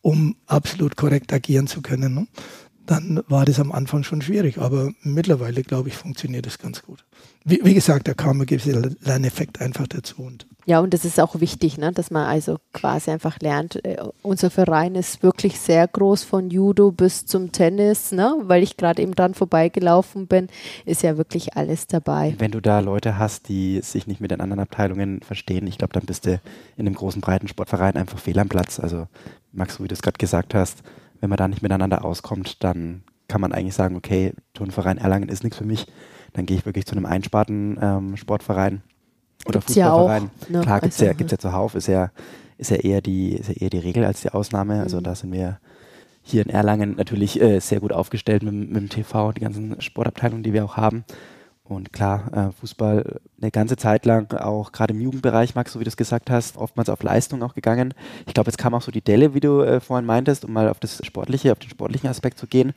um 0.01 0.35
absolut 0.45 0.95
korrekt 0.95 1.33
agieren 1.33 1.67
zu 1.67 1.81
können. 1.81 2.13
Ne? 2.13 2.27
Dann 2.91 3.23
war 3.29 3.45
das 3.45 3.59
am 3.59 3.71
Anfang 3.71 4.03
schon 4.03 4.21
schwierig. 4.21 4.57
Aber 4.57 4.91
mittlerweile, 5.01 5.63
glaube 5.63 5.89
ich, 5.89 5.95
funktioniert 5.95 6.45
das 6.45 6.59
ganz 6.59 6.83
gut. 6.83 7.05
Wie, 7.45 7.61
wie 7.63 7.73
gesagt, 7.73 8.07
da 8.07 8.13
kam 8.13 8.41
ein 8.41 8.45
gewisser 8.45 8.81
Lerneffekt 9.01 9.61
einfach 9.61 9.87
dazu. 9.87 10.21
Und 10.21 10.45
ja, 10.65 10.79
und 10.79 10.93
das 10.93 11.05
ist 11.05 11.19
auch 11.19 11.39
wichtig, 11.39 11.77
ne, 11.77 11.91
dass 11.91 12.11
man 12.11 12.27
also 12.27 12.57
quasi 12.73 13.09
einfach 13.09 13.39
lernt. 13.39 13.83
Äh, 13.83 13.97
unser 14.21 14.51
Verein 14.51 14.93
ist 14.95 15.23
wirklich 15.23 15.59
sehr 15.59 15.87
groß, 15.87 16.23
von 16.23 16.49
Judo 16.51 16.91
bis 16.91 17.25
zum 17.25 17.51
Tennis, 17.51 18.11
ne, 18.11 18.35
weil 18.43 18.61
ich 18.61 18.77
gerade 18.77 19.01
eben 19.01 19.15
dran 19.15 19.33
vorbeigelaufen 19.33 20.27
bin, 20.27 20.49
ist 20.85 21.01
ja 21.01 21.17
wirklich 21.17 21.55
alles 21.55 21.87
dabei. 21.87 22.35
Wenn 22.37 22.51
du 22.51 22.61
da 22.61 22.79
Leute 22.79 23.17
hast, 23.17 23.49
die 23.49 23.79
sich 23.81 24.05
nicht 24.05 24.21
mit 24.21 24.29
den 24.29 24.41
anderen 24.41 24.59
Abteilungen 24.59 25.21
verstehen, 25.21 25.65
ich 25.65 25.79
glaube, 25.79 25.93
dann 25.93 26.05
bist 26.05 26.27
du 26.27 26.33
in 26.77 26.85
einem 26.85 26.95
großen, 26.95 27.21
breiten 27.21 27.47
Sportverein 27.47 27.95
einfach 27.95 28.19
fehl 28.19 28.37
am 28.37 28.49
Platz. 28.49 28.79
Also, 28.79 29.07
Max, 29.53 29.81
wie 29.81 29.87
du 29.87 29.93
es 29.93 30.01
gerade 30.03 30.19
gesagt 30.19 30.53
hast, 30.53 30.83
wenn 31.21 31.29
man 31.29 31.37
da 31.37 31.47
nicht 31.47 31.61
miteinander 31.61 32.03
auskommt, 32.03 32.63
dann 32.63 33.03
kann 33.27 33.39
man 33.39 33.53
eigentlich 33.53 33.75
sagen, 33.75 33.95
okay, 33.95 34.33
Turnverein 34.53 34.97
Erlangen 34.97 35.29
ist 35.29 35.43
nichts 35.43 35.57
für 35.57 35.65
mich. 35.65 35.87
Dann 36.33 36.45
gehe 36.45 36.57
ich 36.57 36.65
wirklich 36.65 36.85
zu 36.85 36.95
einem 36.95 37.05
einsparten 37.05 37.79
ähm, 37.81 38.17
Sportverein 38.17 38.81
oder 39.45 39.59
gibt's 39.59 39.73
Fußballverein. 39.73 40.23
Ja 40.23 40.29
auch, 40.29 40.49
ne? 40.49 40.61
Klar, 40.61 40.81
gibt 40.81 40.93
es 40.93 40.99
also, 40.99 41.05
ja, 41.05 41.13
gibt's 41.13 41.31
ja 41.31 41.37
zuhauf, 41.37 41.75
ist 41.75 41.87
ja, 41.87 42.11
ist 42.57 42.71
ja 42.71 42.77
eher 42.77 43.01
die, 43.01 43.33
ist 43.35 43.49
ja 43.49 43.55
eher 43.55 43.69
die 43.69 43.79
Regel 43.79 44.03
als 44.03 44.21
die 44.21 44.29
Ausnahme. 44.29 44.81
Also 44.81 44.97
mhm. 44.97 45.03
da 45.03 45.15
sind 45.15 45.31
wir 45.31 45.59
hier 46.23 46.43
in 46.43 46.49
Erlangen 46.49 46.95
natürlich 46.97 47.41
äh, 47.41 47.59
sehr 47.59 47.79
gut 47.79 47.93
aufgestellt 47.93 48.43
mit, 48.43 48.53
mit 48.53 48.75
dem 48.75 48.89
TV, 48.89 49.31
die 49.31 49.41
ganzen 49.41 49.79
Sportabteilungen, 49.81 50.43
die 50.43 50.53
wir 50.53 50.65
auch 50.65 50.77
haben. 50.77 51.03
Und 51.71 51.93
klar, 51.93 52.29
äh, 52.33 52.51
Fußball 52.51 53.21
eine 53.41 53.49
ganze 53.49 53.77
Zeit 53.77 54.05
lang 54.05 54.33
auch 54.33 54.73
gerade 54.73 54.93
im 54.93 54.99
Jugendbereich, 54.99 55.55
Max, 55.55 55.71
so 55.71 55.79
wie 55.79 55.85
du 55.85 55.87
es 55.87 55.95
gesagt 55.95 56.29
hast, 56.29 56.57
oftmals 56.57 56.89
auf 56.89 57.01
Leistung 57.01 57.41
auch 57.43 57.53
gegangen. 57.53 57.93
Ich 58.27 58.33
glaube, 58.33 58.49
jetzt 58.49 58.57
kam 58.57 58.73
auch 58.73 58.81
so 58.81 58.91
die 58.91 58.99
Delle, 58.99 59.33
wie 59.33 59.39
du 59.39 59.61
äh, 59.61 59.79
vorhin 59.79 60.05
meintest, 60.05 60.43
um 60.43 60.51
mal 60.51 60.67
auf 60.67 60.81
das 60.81 60.99
Sportliche, 61.05 61.53
auf 61.53 61.59
den 61.59 61.69
sportlichen 61.69 62.09
Aspekt 62.09 62.39
zu 62.39 62.45
gehen. 62.45 62.73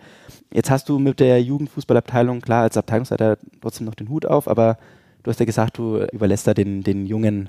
Jetzt 0.53 0.71
hast 0.71 0.89
du 0.89 1.01
mit 1.01 1.19
der 1.19 1.43
Jugendfußballabteilung, 1.43 2.41
klar, 2.41 2.63
als 2.63 2.77
Abteilungsleiter 2.77 3.37
trotzdem 3.61 3.87
noch 3.87 3.97
den 3.97 4.09
Hut 4.11 4.27
auf, 4.27 4.47
aber 4.47 4.79
du 5.25 5.31
hast 5.33 5.41
ja 5.41 5.47
gesagt, 5.47 5.77
du 5.77 6.07
überlässt 6.13 6.47
da 6.47 6.55
den, 6.55 6.85
den 6.85 7.05
jungen 7.05 7.49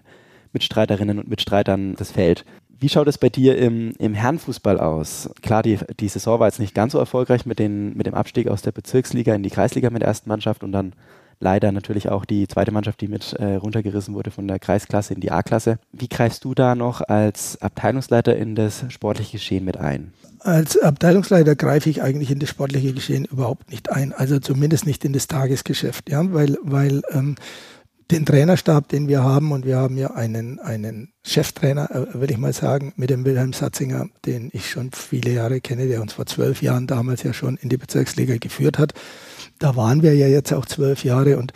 Mitstreiterinnen 0.52 1.20
und 1.20 1.30
Mitstreitern 1.30 1.94
das 1.96 2.10
Feld. 2.10 2.44
Wie 2.80 2.90
schaut 2.90 3.08
es 3.08 3.20
bei 3.20 3.30
dir 3.30 3.56
im, 3.56 3.94
im 4.00 4.16
Herrenfußball 4.16 4.80
aus? 4.80 5.30
Klar, 5.44 5.62
die, 5.62 5.78
die 6.00 6.08
Saison 6.08 6.40
war 6.40 6.48
jetzt 6.48 6.60
nicht 6.60 6.74
ganz 6.74 6.94
so 6.94 6.98
erfolgreich 6.98 7.46
mit, 7.46 7.60
den, 7.60 7.96
mit 7.96 8.08
dem 8.08 8.16
Abstieg 8.16 8.48
aus 8.48 8.64
der 8.64 8.72
Bezirksliga 8.72 9.36
in 9.36 9.44
die 9.44 9.52
Kreisliga 9.52 9.92
mit 9.92 10.02
der 10.02 10.08
ersten 10.08 10.28
Mannschaft 10.28 10.64
und 10.64 10.72
dann 10.72 10.94
leider 11.40 11.72
natürlich 11.72 12.10
auch 12.10 12.26
die 12.26 12.48
zweite 12.48 12.72
Mannschaft, 12.72 13.02
die 13.02 13.08
mit 13.08 13.34
äh, 13.34 13.56
runtergerissen 13.56 14.14
wurde 14.14 14.32
von 14.32 14.48
der 14.48 14.60
Kreisklasse 14.60 15.14
in 15.14 15.22
die 15.22 15.32
A-Klasse. 15.32 15.80
Wie 15.92 16.08
greifst 16.08 16.44
du 16.44 16.54
da 16.54 16.76
noch 16.76 17.02
als 17.02 17.62
Abteilungsleiter 17.62 18.36
in 18.36 18.56
das 18.56 18.86
sportliche 18.90 19.34
Geschehen 19.34 19.66
mit 19.66 19.78
ein? 19.78 20.14
Als 20.40 20.78
Abteilungsleiter 20.78 21.56
greife 21.56 21.90
ich 21.90 22.04
eigentlich 22.04 22.30
in 22.30 22.40
das 22.40 22.50
sportliche 22.50 22.94
Geschehen 22.94 23.26
überhaupt 23.26 23.72
nicht 23.72 23.92
ein, 23.92 24.14
also 24.14 24.40
zumindest 24.40 24.86
nicht 24.86 25.04
in 25.04 25.14
das 25.14 25.28
Tagesgeschäft, 25.28 26.10
ja, 26.10 26.34
weil, 26.34 26.58
weil 26.62 27.02
ähm, 27.12 27.36
den 28.12 28.26
Trainerstab, 28.26 28.88
den 28.90 29.08
wir 29.08 29.24
haben, 29.24 29.52
und 29.52 29.66
wir 29.66 29.78
haben 29.78 29.98
ja 29.98 30.12
einen, 30.12 30.60
einen 30.60 31.14
Cheftrainer, 31.24 31.90
äh, 31.90 32.14
würde 32.14 32.34
ich 32.34 32.40
mal 32.40 32.54
sagen, 32.54 32.94
mit 32.96 33.10
dem 33.10 33.26
Wilhelm 33.26 33.54
Satzinger, 33.54 34.08
den 34.26 34.50
ich 34.54 34.70
schon 34.70 34.92
viele 34.92 35.32
Jahre 35.32 35.62
kenne, 35.62 35.88
der 35.88 36.02
uns 36.02 36.14
vor 36.14 36.26
zwölf 36.26 36.62
Jahren 36.62 36.88
damals 36.88 37.24
ja 37.24 37.34
schon 37.34 37.58
in 37.58 37.70
die 37.70 37.78
Bezirksliga 37.78 38.38
geführt 38.38 38.78
hat. 38.78 38.94
Da 39.60 39.76
waren 39.76 40.04
wir 40.04 40.16
ja 40.16 40.28
jetzt 40.28 40.54
auch 40.54 40.66
zwölf 40.66 41.04
Jahre 41.04 41.38
und 41.38 41.54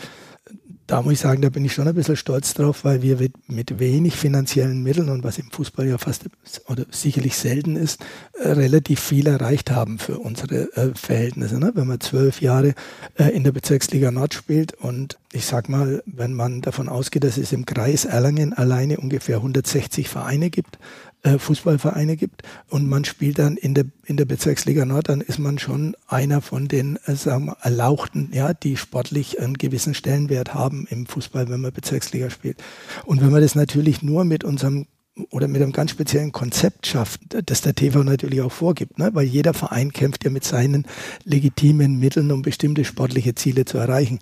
da 0.89 1.03
muss 1.03 1.13
ich 1.13 1.19
sagen, 1.19 1.43
da 1.43 1.49
bin 1.49 1.63
ich 1.63 1.73
schon 1.73 1.87
ein 1.87 1.93
bisschen 1.93 2.15
stolz 2.15 2.55
drauf, 2.55 2.83
weil 2.83 3.03
wir 3.03 3.19
mit 3.47 3.77
wenig 3.77 4.15
finanziellen 4.15 4.81
Mitteln 4.81 5.09
und 5.09 5.23
was 5.23 5.37
im 5.37 5.51
Fußball 5.51 5.87
ja 5.87 5.99
fast 5.99 6.25
oder 6.67 6.85
sicherlich 6.89 7.37
selten 7.37 7.75
ist, 7.75 8.01
äh, 8.33 8.49
relativ 8.49 8.99
viel 8.99 9.27
erreicht 9.27 9.69
haben 9.69 9.99
für 9.99 10.17
unsere 10.17 10.75
äh, 10.75 10.89
Verhältnisse. 10.95 11.59
Ne? 11.59 11.73
Wenn 11.75 11.85
man 11.85 11.99
zwölf 11.99 12.41
Jahre 12.41 12.73
äh, 13.19 13.29
in 13.29 13.43
der 13.43 13.51
Bezirksliga 13.51 14.09
Nord 14.09 14.33
spielt 14.33 14.73
und 14.73 15.19
ich 15.31 15.45
sag 15.45 15.69
mal, 15.69 16.01
wenn 16.07 16.33
man 16.33 16.61
davon 16.61 16.89
ausgeht, 16.89 17.23
dass 17.23 17.37
es 17.37 17.51
im 17.51 17.67
Kreis 17.67 18.05
Erlangen 18.05 18.53
alleine 18.53 18.97
ungefähr 18.97 19.37
160 19.37 20.09
Vereine 20.09 20.49
gibt, 20.49 20.79
Fußballvereine 21.23 22.15
gibt 22.15 22.43
und 22.69 22.87
man 22.87 23.03
spielt 23.03 23.39
dann 23.39 23.57
in 23.57 23.73
der, 23.73 23.85
in 24.05 24.15
der 24.15 24.25
Bezirksliga 24.25 24.85
Nord, 24.85 25.09
dann 25.09 25.21
ist 25.21 25.37
man 25.37 25.59
schon 25.59 25.95
einer 26.07 26.41
von 26.41 26.67
den 26.67 26.97
äh, 27.05 27.15
sagen 27.15 27.47
wir, 27.47 27.57
Erlauchten, 27.61 28.29
ja, 28.33 28.53
die 28.53 28.77
sportlich 28.77 29.39
einen 29.39 29.57
gewissen 29.57 29.93
Stellenwert 29.93 30.53
haben 30.53 30.87
im 30.89 31.05
Fußball, 31.05 31.49
wenn 31.49 31.61
man 31.61 31.73
Bezirksliga 31.73 32.29
spielt. 32.29 32.63
Und 33.05 33.21
wenn 33.21 33.31
man 33.31 33.41
das 33.41 33.55
natürlich 33.55 34.01
nur 34.01 34.23
mit 34.23 34.43
unserem 34.43 34.87
oder 35.31 35.49
mit 35.49 35.61
einem 35.61 35.73
ganz 35.73 35.91
speziellen 35.91 36.31
Konzept 36.31 36.87
schafft, 36.87 37.21
das 37.45 37.61
der 37.61 37.75
TV 37.75 38.03
natürlich 38.03 38.41
auch 38.41 38.51
vorgibt, 38.51 38.97
ne? 38.99 39.09
weil 39.13 39.25
jeder 39.25 39.53
Verein 39.53 39.91
kämpft 39.91 40.23
ja 40.23 40.29
mit 40.29 40.45
seinen 40.45 40.85
legitimen 41.25 41.99
Mitteln, 41.99 42.31
um 42.31 42.41
bestimmte 42.41 42.85
sportliche 42.85 43.35
Ziele 43.35 43.65
zu 43.65 43.77
erreichen. 43.77 44.19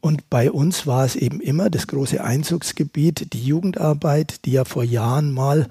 Und 0.00 0.30
bei 0.30 0.52
uns 0.52 0.86
war 0.86 1.04
es 1.04 1.16
eben 1.16 1.40
immer 1.40 1.68
das 1.68 1.88
große 1.88 2.22
Einzugsgebiet, 2.22 3.32
die 3.32 3.44
Jugendarbeit, 3.44 4.44
die 4.44 4.52
ja 4.52 4.64
vor 4.64 4.84
Jahren 4.84 5.32
mal 5.32 5.66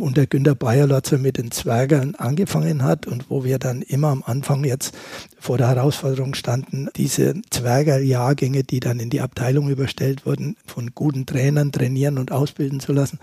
unter 0.00 0.26
Günter 0.26 0.54
Bayerlotzer 0.54 1.18
mit 1.18 1.36
den 1.36 1.50
Zwergern 1.50 2.14
angefangen 2.14 2.82
hat 2.82 3.06
und 3.06 3.28
wo 3.28 3.44
wir 3.44 3.58
dann 3.58 3.82
immer 3.82 4.08
am 4.08 4.22
Anfang 4.24 4.64
jetzt 4.64 4.94
vor 5.38 5.58
der 5.58 5.68
Herausforderung 5.68 6.34
standen, 6.34 6.88
diese 6.96 7.34
Zwergerjahrgänge, 7.50 8.64
die 8.64 8.80
dann 8.80 9.00
in 9.00 9.10
die 9.10 9.20
Abteilung 9.20 9.68
überstellt 9.68 10.24
wurden, 10.24 10.56
von 10.64 10.92
guten 10.94 11.26
Trainern 11.26 11.72
trainieren 11.72 12.18
und 12.18 12.32
ausbilden 12.32 12.80
zu 12.80 12.92
lassen. 12.92 13.18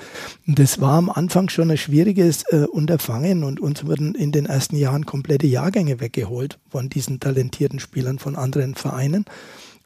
Und 0.46 0.60
das 0.60 0.82
war 0.82 0.98
am 0.98 1.10
Anfang 1.10 1.50
schon 1.50 1.72
ein 1.72 1.78
schwieriges 1.78 2.44
äh, 2.50 2.66
Unterfangen 2.66 3.44
und 3.44 3.60
uns 3.60 3.86
wurden 3.86 4.14
in 4.14 4.32
den 4.32 4.46
ersten 4.46 4.76
Jahren 4.76 5.06
komplette 5.06 5.48
Jahrgänge 5.48 6.00
weggeholt 6.00 6.60
von 6.70 6.90
diesen 6.90 7.20
talentierten 7.20 7.80
Spielern 7.80 8.20
von 8.20 8.36
anderen 8.36 8.76
Vereinen. 8.76 9.26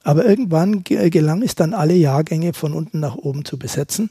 Aber 0.04 0.26
irgendwann 0.26 0.84
gelang 0.84 1.42
es 1.44 1.56
dann, 1.56 1.74
alle 1.74 1.94
Jahrgänge 1.94 2.54
von 2.54 2.74
unten 2.74 3.00
nach 3.00 3.16
oben 3.16 3.46
zu 3.46 3.58
besetzen. 3.58 4.10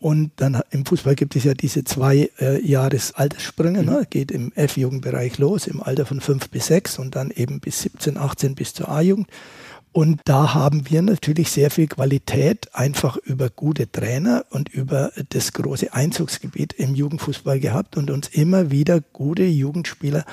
Und 0.00 0.30
dann 0.36 0.60
im 0.70 0.86
Fußball 0.86 1.16
gibt 1.16 1.34
es 1.34 1.44
ja 1.44 1.54
diese 1.54 1.84
zwei 1.84 2.30
äh, 2.38 2.64
Jahresalterssprünge. 2.64 3.82
Ne? 3.82 4.06
Geht 4.08 4.30
im 4.30 4.52
F-Jugendbereich 4.54 5.38
los, 5.38 5.66
im 5.66 5.82
Alter 5.82 6.06
von 6.06 6.20
fünf 6.20 6.50
bis 6.50 6.66
sechs 6.66 6.98
und 6.98 7.16
dann 7.16 7.30
eben 7.30 7.60
bis 7.60 7.82
17, 7.82 8.16
18 8.16 8.54
bis 8.54 8.74
zur 8.74 8.88
A-Jugend. 8.88 9.28
Und 9.90 10.20
da 10.26 10.54
haben 10.54 10.88
wir 10.90 11.02
natürlich 11.02 11.50
sehr 11.50 11.70
viel 11.70 11.88
Qualität 11.88 12.74
einfach 12.74 13.16
über 13.16 13.48
gute 13.50 13.90
Trainer 13.90 14.44
und 14.50 14.68
über 14.68 15.10
das 15.30 15.52
große 15.52 15.92
Einzugsgebiet 15.92 16.74
im 16.74 16.94
Jugendfußball 16.94 17.58
gehabt 17.58 17.96
und 17.96 18.10
uns 18.10 18.28
immer 18.28 18.70
wieder 18.70 19.00
gute 19.00 19.44
Jugendspieler 19.44 20.24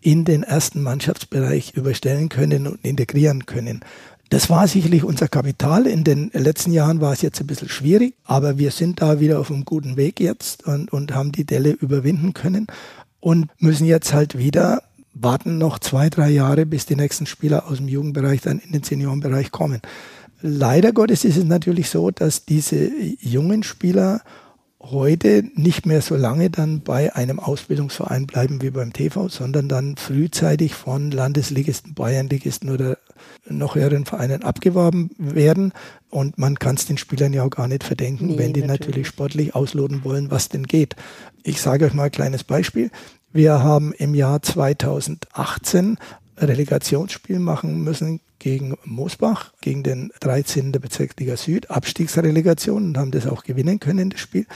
in 0.00 0.24
den 0.24 0.42
ersten 0.42 0.82
Mannschaftsbereich 0.82 1.74
überstellen 1.74 2.28
können 2.28 2.66
und 2.66 2.84
integrieren 2.84 3.46
können. 3.46 3.84
Das 4.32 4.48
war 4.48 4.66
sicherlich 4.66 5.04
unser 5.04 5.28
Kapital. 5.28 5.86
In 5.86 6.04
den 6.04 6.30
letzten 6.32 6.72
Jahren 6.72 7.02
war 7.02 7.12
es 7.12 7.20
jetzt 7.20 7.38
ein 7.42 7.46
bisschen 7.46 7.68
schwierig, 7.68 8.14
aber 8.24 8.56
wir 8.56 8.70
sind 8.70 9.02
da 9.02 9.20
wieder 9.20 9.38
auf 9.38 9.50
einem 9.50 9.66
guten 9.66 9.98
Weg 9.98 10.20
jetzt 10.20 10.66
und, 10.66 10.90
und 10.90 11.14
haben 11.14 11.32
die 11.32 11.44
Delle 11.44 11.72
überwinden 11.72 12.32
können 12.32 12.66
und 13.20 13.50
müssen 13.58 13.84
jetzt 13.84 14.14
halt 14.14 14.38
wieder 14.38 14.84
warten 15.12 15.58
noch 15.58 15.78
zwei, 15.80 16.08
drei 16.08 16.30
Jahre, 16.30 16.64
bis 16.64 16.86
die 16.86 16.96
nächsten 16.96 17.26
Spieler 17.26 17.66
aus 17.66 17.76
dem 17.76 17.88
Jugendbereich 17.88 18.40
dann 18.40 18.58
in 18.58 18.72
den 18.72 18.82
Seniorenbereich 18.82 19.50
kommen. 19.50 19.82
Leider 20.40 20.92
Gottes 20.92 21.26
ist 21.26 21.36
es 21.36 21.44
natürlich 21.44 21.90
so, 21.90 22.10
dass 22.10 22.46
diese 22.46 22.90
jungen 23.20 23.62
Spieler 23.62 24.22
heute 24.82 25.44
nicht 25.54 25.86
mehr 25.86 26.02
so 26.02 26.16
lange 26.16 26.50
dann 26.50 26.80
bei 26.80 27.14
einem 27.14 27.38
Ausbildungsverein 27.38 28.26
bleiben 28.26 28.62
wie 28.62 28.70
beim 28.70 28.92
TV, 28.92 29.28
sondern 29.28 29.68
dann 29.68 29.96
frühzeitig 29.96 30.74
von 30.74 31.10
Landesligisten, 31.10 31.94
Bayernligisten 31.94 32.70
oder 32.70 32.98
noch 33.48 33.74
höheren 33.74 34.04
Vereinen 34.04 34.42
abgeworben 34.42 35.10
werden. 35.18 35.72
Und 36.10 36.38
man 36.38 36.58
kann 36.58 36.74
es 36.76 36.86
den 36.86 36.98
Spielern 36.98 37.32
ja 37.32 37.44
auch 37.44 37.50
gar 37.50 37.68
nicht 37.68 37.84
verdenken, 37.84 38.26
nee, 38.26 38.38
wenn 38.38 38.52
die 38.52 38.60
natürlich. 38.60 38.80
natürlich 38.80 39.06
sportlich 39.06 39.54
ausloten 39.54 40.04
wollen, 40.04 40.30
was 40.30 40.48
denn 40.48 40.64
geht. 40.64 40.96
Ich 41.42 41.60
sage 41.60 41.86
euch 41.86 41.94
mal 41.94 42.04
ein 42.04 42.10
kleines 42.10 42.44
Beispiel. 42.44 42.90
Wir 43.32 43.62
haben 43.62 43.92
im 43.94 44.14
Jahr 44.14 44.42
2018 44.42 45.96
Relegationsspiel 46.36 47.38
machen 47.38 47.82
müssen 47.82 48.20
gegen 48.38 48.76
Moosbach, 48.84 49.52
gegen 49.60 49.82
den 49.82 50.10
13. 50.20 50.72
der 50.72 50.80
Bezirksliga 50.80 51.36
Süd, 51.36 51.70
Abstiegsrelegation 51.70 52.84
und 52.86 52.98
haben 52.98 53.12
das 53.12 53.26
auch 53.26 53.44
gewinnen 53.44 53.78
können, 53.78 54.10
das 54.10 54.20
Spiel. 54.20 54.46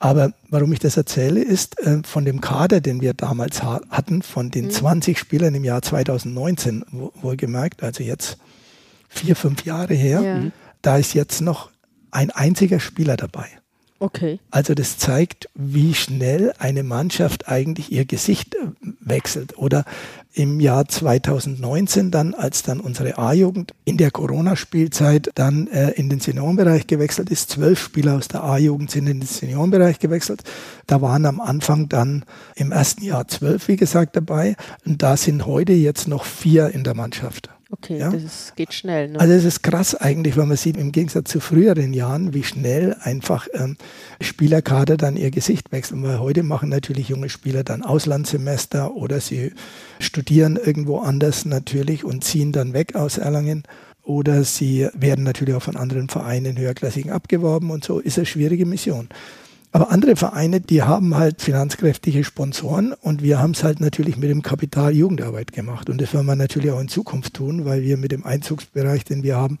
Aber 0.00 0.32
warum 0.48 0.72
ich 0.72 0.78
das 0.78 0.96
erzähle, 0.96 1.42
ist 1.42 1.78
äh, 1.80 2.02
von 2.04 2.24
dem 2.24 2.40
Kader, 2.40 2.80
den 2.80 3.02
wir 3.02 3.12
damals 3.12 3.62
ha 3.62 3.82
hatten, 3.90 4.22
von 4.22 4.50
den 4.50 4.66
mhm. 4.66 4.70
20 4.70 5.18
Spielern 5.18 5.54
im 5.54 5.62
Jahr 5.62 5.82
2019, 5.82 6.84
wohlgemerkt, 6.90 7.82
also 7.82 8.02
jetzt 8.02 8.38
vier, 9.08 9.36
fünf 9.36 9.64
Jahre 9.64 9.94
her, 9.94 10.22
ja. 10.22 10.42
da 10.80 10.96
ist 10.96 11.12
jetzt 11.14 11.42
noch 11.42 11.70
ein 12.10 12.30
einziger 12.30 12.80
Spieler 12.80 13.16
dabei. 13.16 13.46
Okay. 13.98 14.40
Also 14.50 14.72
das 14.72 14.96
zeigt, 14.96 15.50
wie 15.54 15.92
schnell 15.92 16.54
eine 16.58 16.82
Mannschaft 16.82 17.48
eigentlich 17.48 17.92
ihr 17.92 18.06
Gesicht 18.06 18.54
äh, 18.54 18.58
wechselt. 19.00 19.58
Oder 19.58 19.84
im 20.32 20.60
Jahr 20.60 20.86
2019 20.86 22.10
dann, 22.10 22.34
als 22.34 22.62
dann 22.62 22.80
unsere 22.80 23.18
A-Jugend 23.18 23.74
in 23.84 23.96
der 23.96 24.10
Corona-Spielzeit 24.10 25.30
dann 25.34 25.66
äh, 25.68 25.90
in 25.92 26.08
den 26.08 26.20
Seniorenbereich 26.20 26.86
gewechselt 26.86 27.30
ist, 27.30 27.50
zwölf 27.50 27.80
Spieler 27.80 28.16
aus 28.16 28.28
der 28.28 28.44
A-Jugend 28.44 28.90
sind 28.90 29.08
in 29.08 29.20
den 29.20 29.26
Seniorenbereich 29.26 29.98
gewechselt. 29.98 30.42
Da 30.86 31.02
waren 31.02 31.26
am 31.26 31.40
Anfang 31.40 31.88
dann 31.88 32.24
im 32.54 32.70
ersten 32.72 33.04
Jahr 33.04 33.26
zwölf, 33.26 33.66
wie 33.68 33.76
gesagt, 33.76 34.16
dabei. 34.16 34.56
Und 34.86 35.02
da 35.02 35.16
sind 35.16 35.46
heute 35.46 35.72
jetzt 35.72 36.06
noch 36.06 36.24
vier 36.24 36.68
in 36.68 36.84
der 36.84 36.94
Mannschaft. 36.94 37.50
Okay, 37.72 37.98
ja? 37.98 38.10
das 38.10 38.52
geht 38.56 38.74
schnell. 38.74 39.10
Ne? 39.10 39.20
Also 39.20 39.32
es 39.32 39.44
ist 39.44 39.62
krass 39.62 39.94
eigentlich, 39.94 40.36
wenn 40.36 40.48
man 40.48 40.56
sieht, 40.56 40.76
im 40.76 40.90
Gegensatz 40.90 41.30
zu 41.30 41.38
früheren 41.38 41.92
Jahren, 41.92 42.34
wie 42.34 42.42
schnell 42.42 42.96
einfach 43.00 43.46
ähm, 43.52 43.76
Spielerkader 44.20 44.96
dann 44.96 45.16
ihr 45.16 45.30
Gesicht 45.30 45.70
wechseln. 45.70 46.02
Weil 46.02 46.18
heute 46.18 46.42
machen 46.42 46.68
natürlich 46.68 47.08
junge 47.08 47.28
Spieler 47.28 47.62
dann 47.62 47.82
Auslandssemester 47.82 48.94
oder 48.94 49.20
sie 49.20 49.52
studieren 50.00 50.56
irgendwo 50.56 50.98
anders 50.98 51.44
natürlich 51.44 52.04
und 52.04 52.24
ziehen 52.24 52.50
dann 52.50 52.72
weg 52.72 52.96
aus 52.96 53.18
Erlangen. 53.18 53.62
Oder 54.02 54.42
sie 54.42 54.88
werden 54.92 55.22
natürlich 55.22 55.54
auch 55.54 55.62
von 55.62 55.76
anderen 55.76 56.08
Vereinen 56.08 56.58
höherklassigen 56.58 57.12
abgeworben 57.12 57.70
und 57.70 57.84
so 57.84 58.00
ist 58.00 58.18
eine 58.18 58.26
schwierige 58.26 58.66
Mission. 58.66 59.08
Aber 59.72 59.92
andere 59.92 60.16
Vereine, 60.16 60.60
die 60.60 60.82
haben 60.82 61.16
halt 61.16 61.42
finanzkräftige 61.42 62.24
Sponsoren 62.24 62.92
und 62.92 63.22
wir 63.22 63.38
haben 63.38 63.52
es 63.52 63.62
halt 63.62 63.80
natürlich 63.80 64.16
mit 64.16 64.28
dem 64.28 64.42
Kapital 64.42 64.92
Jugendarbeit 64.94 65.52
gemacht. 65.52 65.88
Und 65.88 66.00
das 66.00 66.12
werden 66.12 66.26
wir 66.26 66.34
natürlich 66.34 66.72
auch 66.72 66.80
in 66.80 66.88
Zukunft 66.88 67.34
tun, 67.34 67.64
weil 67.64 67.82
wir 67.82 67.96
mit 67.96 68.10
dem 68.10 68.26
Einzugsbereich, 68.26 69.04
den 69.04 69.22
wir 69.22 69.36
haben, 69.36 69.58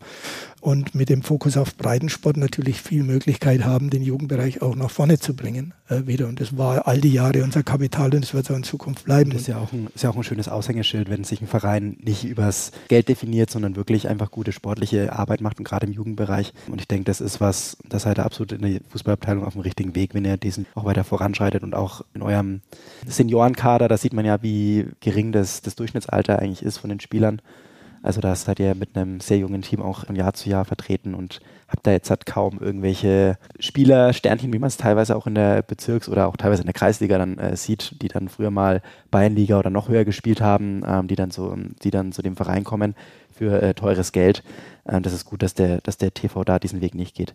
und 0.60 0.94
mit 0.94 1.08
dem 1.08 1.22
Fokus 1.22 1.56
auf 1.56 1.76
Breitensport 1.76 2.36
natürlich 2.36 2.82
viel 2.82 3.02
Möglichkeit 3.02 3.64
haben, 3.64 3.88
den 3.88 4.02
Jugendbereich 4.02 4.60
auch 4.60 4.76
nach 4.76 4.90
vorne 4.90 5.18
zu 5.18 5.34
bringen 5.34 5.72
äh, 5.88 6.06
wieder. 6.06 6.28
Und 6.28 6.40
das 6.40 6.56
war 6.56 6.86
all 6.86 7.00
die 7.00 7.12
Jahre 7.12 7.42
unser 7.42 7.62
Kapital 7.62 8.14
und 8.14 8.24
es 8.24 8.34
wird 8.34 8.50
auch 8.50 8.56
in 8.56 8.62
Zukunft 8.62 9.06
bleiben. 9.06 9.30
Das 9.30 9.42
ist 9.42 9.46
ja, 9.48 9.58
auch 9.58 9.72
ein, 9.72 9.88
ist 9.94 10.02
ja 10.02 10.10
auch 10.10 10.16
ein 10.16 10.22
schönes 10.22 10.48
Aushängeschild, 10.48 11.08
wenn 11.08 11.24
sich 11.24 11.40
ein 11.40 11.46
Verein 11.46 11.96
nicht 12.02 12.24
übers 12.24 12.72
Geld 12.88 13.08
definiert, 13.08 13.50
sondern 13.50 13.76
wirklich 13.76 14.08
einfach 14.08 14.30
gute 14.30 14.52
sportliche 14.52 15.12
Arbeit 15.12 15.40
macht 15.40 15.58
und 15.58 15.64
gerade 15.64 15.86
im 15.86 15.92
Jugendbereich. 15.92 16.52
Und 16.68 16.80
ich 16.80 16.88
denke, 16.88 17.04
das 17.04 17.20
ist 17.20 17.40
was, 17.40 17.78
das 17.88 18.02
seid 18.02 18.18
ihr 18.18 18.26
absolut 18.26 18.52
in 18.52 18.60
der 18.60 18.80
Fußballabteilung 18.90 19.44
auf 19.44 19.54
dem 19.54 19.62
richtigen 19.62 19.94
Weg, 19.94 19.99
wenn 20.12 20.24
ihr 20.24 20.36
diesen 20.36 20.66
auch 20.74 20.84
weiter 20.84 21.04
voranschreitet 21.04 21.62
und 21.62 21.74
auch 21.74 22.02
in 22.14 22.22
eurem 22.22 22.60
Seniorenkader, 23.06 23.88
da 23.88 23.96
sieht 23.96 24.12
man 24.12 24.24
ja, 24.24 24.42
wie 24.42 24.86
gering 25.00 25.32
das, 25.32 25.62
das 25.62 25.76
Durchschnittsalter 25.76 26.38
eigentlich 26.38 26.62
ist 26.62 26.78
von 26.78 26.90
den 26.90 27.00
Spielern. 27.00 27.40
Also 28.02 28.22
da 28.22 28.34
seid 28.34 28.60
ihr 28.60 28.74
mit 28.74 28.96
einem 28.96 29.20
sehr 29.20 29.36
jungen 29.38 29.60
Team 29.60 29.82
auch 29.82 30.06
von 30.06 30.16
Jahr 30.16 30.32
zu 30.32 30.48
Jahr 30.48 30.64
vertreten 30.64 31.14
und 31.14 31.40
habt 31.68 31.86
da 31.86 31.90
jetzt 31.90 32.08
halt 32.08 32.24
kaum 32.24 32.58
irgendwelche 32.58 33.36
Spieler, 33.58 34.14
Sternchen, 34.14 34.52
wie 34.54 34.58
man 34.58 34.68
es 34.68 34.78
teilweise 34.78 35.14
auch 35.14 35.26
in 35.26 35.34
der 35.34 35.60
Bezirks- 35.62 36.08
oder 36.08 36.26
auch 36.26 36.36
teilweise 36.38 36.62
in 36.62 36.66
der 36.66 36.74
Kreisliga 36.74 37.18
dann 37.18 37.36
äh, 37.36 37.56
sieht, 37.56 38.00
die 38.00 38.08
dann 38.08 38.28
früher 38.28 38.50
mal 38.50 38.80
Bayernliga 39.10 39.58
oder 39.58 39.68
noch 39.68 39.88
höher 39.88 40.06
gespielt 40.06 40.40
haben, 40.40 40.82
ähm, 40.86 41.08
die 41.08 41.16
dann 41.16 41.30
so, 41.30 41.54
die 41.82 41.90
dann 41.90 42.12
zu 42.12 42.22
dem 42.22 42.36
Verein 42.36 42.64
kommen 42.64 42.94
für 43.30 43.60
äh, 43.60 43.74
teures 43.74 44.12
Geld. 44.12 44.42
Ähm, 44.88 45.02
das 45.02 45.12
ist 45.12 45.26
gut, 45.26 45.42
dass 45.42 45.52
der, 45.52 45.82
dass 45.82 45.98
der 45.98 46.14
TV 46.14 46.42
da 46.44 46.58
diesen 46.58 46.80
Weg 46.80 46.94
nicht 46.94 47.14
geht. 47.14 47.34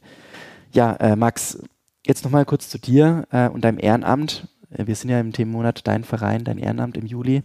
Ja, 0.71 0.93
äh, 0.95 1.15
Max, 1.15 1.59
jetzt 2.07 2.23
nochmal 2.23 2.45
kurz 2.45 2.69
zu 2.69 2.77
dir 2.77 3.27
äh, 3.31 3.49
und 3.49 3.61
deinem 3.61 3.79
Ehrenamt. 3.79 4.47
Äh, 4.71 4.87
wir 4.87 4.95
sind 4.95 5.09
ja 5.09 5.19
im 5.19 5.33
Themenmonat 5.33 5.87
Dein 5.87 6.03
Verein, 6.03 6.43
dein 6.43 6.57
Ehrenamt 6.57 6.97
im 6.97 7.05
Juli. 7.05 7.43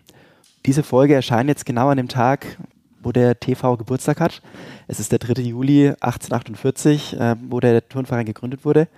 Diese 0.66 0.82
Folge 0.82 1.14
erscheint 1.14 1.48
jetzt 1.48 1.64
genau 1.64 1.88
an 1.88 1.96
dem 1.96 2.08
Tag, 2.08 2.58
wo 3.02 3.12
der 3.12 3.40
TV 3.40 3.76
Geburtstag 3.76 4.20
hat. 4.20 4.42
Es 4.86 5.00
ist 5.00 5.12
der 5.12 5.18
3. 5.18 5.42
Juli 5.42 5.88
1848, 5.88 7.18
äh, 7.18 7.36
wo 7.48 7.60
der 7.60 7.88
Turnverein 7.88 8.26
gegründet 8.26 8.64
wurde. 8.64 8.88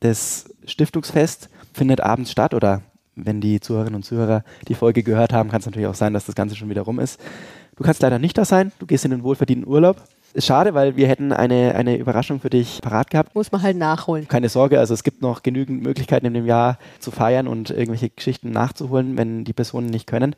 Das 0.00 0.46
Stiftungsfest 0.64 1.50
findet 1.74 2.00
abends 2.00 2.30
statt 2.30 2.54
oder 2.54 2.82
wenn 3.16 3.42
die 3.42 3.60
Zuhörerinnen 3.60 3.96
und 3.96 4.04
Zuhörer 4.04 4.44
die 4.68 4.74
Folge 4.74 5.02
gehört 5.02 5.32
haben, 5.32 5.50
kann 5.50 5.60
es 5.60 5.66
natürlich 5.66 5.88
auch 5.88 5.94
sein, 5.94 6.14
dass 6.14 6.24
das 6.24 6.34
Ganze 6.34 6.56
schon 6.56 6.70
wieder 6.70 6.82
rum 6.82 6.98
ist. 6.98 7.20
Du 7.76 7.84
kannst 7.84 8.00
leider 8.00 8.18
nicht 8.18 8.38
da 8.38 8.46
sein, 8.46 8.72
du 8.78 8.86
gehst 8.86 9.04
in 9.04 9.10
den 9.10 9.22
wohlverdienten 9.22 9.68
Urlaub. 9.68 10.02
Schade, 10.36 10.74
weil 10.74 10.96
wir 10.96 11.08
hätten 11.08 11.32
eine, 11.32 11.74
eine 11.74 11.96
Überraschung 11.96 12.40
für 12.40 12.50
dich 12.50 12.80
parat 12.82 13.10
gehabt. 13.10 13.34
Muss 13.34 13.50
man 13.50 13.62
halt 13.62 13.76
nachholen. 13.76 14.28
Keine 14.28 14.48
Sorge, 14.48 14.78
also 14.78 14.94
es 14.94 15.02
gibt 15.02 15.22
noch 15.22 15.42
genügend 15.42 15.82
Möglichkeiten 15.82 16.26
in 16.26 16.34
dem 16.34 16.46
Jahr 16.46 16.78
zu 17.00 17.10
feiern 17.10 17.48
und 17.48 17.70
irgendwelche 17.70 18.10
Geschichten 18.10 18.50
nachzuholen, 18.50 19.16
wenn 19.16 19.44
die 19.44 19.52
Personen 19.52 19.88
nicht 19.88 20.06
können. 20.06 20.36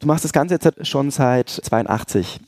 Du 0.00 0.06
machst 0.06 0.24
das 0.24 0.32
Ganze 0.32 0.54
jetzt 0.54 0.86
schon 0.86 1.10
seit 1.10 1.50
82 1.50 2.40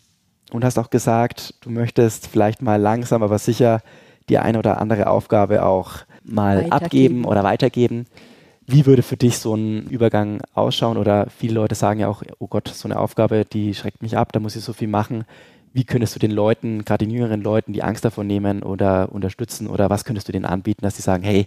und 0.53 0.65
hast 0.65 0.79
auch 0.79 0.91
gesagt, 0.91 1.55
du 1.61 1.71
möchtest 1.71 2.27
vielleicht 2.27 2.63
mal 2.63 2.81
langsam, 2.81 3.23
aber 3.23 3.39
sicher 3.39 3.81
die 4.29 4.39
eine 4.39 4.59
oder 4.59 4.81
andere 4.81 5.09
Aufgabe 5.09 5.65
auch 5.65 5.99
mal 6.25 6.67
abgeben 6.71 7.25
oder 7.25 7.43
weitergeben. 7.43 8.07
Wie 8.67 8.85
würde 8.85 9.03
für 9.03 9.17
dich 9.17 9.39
so 9.39 9.55
ein 9.55 9.87
Übergang 9.89 10.43
ausschauen? 10.53 10.99
Oder 10.99 11.29
viele 11.31 11.55
Leute 11.55 11.75
sagen 11.75 12.01
ja 12.01 12.09
auch, 12.09 12.23
oh 12.39 12.49
Gott, 12.49 12.69
so 12.69 12.87
eine 12.87 12.99
Aufgabe, 12.99 13.47
die 13.47 13.75
schreckt 13.75 14.03
mich 14.03 14.17
ab, 14.17 14.33
da 14.33 14.41
muss 14.41 14.57
ich 14.57 14.65
so 14.65 14.75
viel 14.75 14.89
machen. 14.89 15.25
Wie 15.79 15.85
könntest 15.85 16.13
du 16.17 16.19
den 16.19 16.33
Leuten, 16.33 16.85
gerade 16.85 17.07
den 17.07 17.15
jüngeren 17.15 17.41
Leuten, 17.41 17.73
die 17.73 17.85
Angst 17.85 18.05
davor 18.05 18.25
nehmen 18.25 18.65
oder 18.65 19.13
unterstützen? 19.13 19.69
Oder 19.69 19.89
was 19.91 20.05
könntest 20.05 20.27
du 20.27 20.33
denen 20.33 20.45
anbieten, 20.45 20.83
dass 20.83 20.97
sie 20.97 21.03
sagen, 21.03 21.23
hey, 21.23 21.47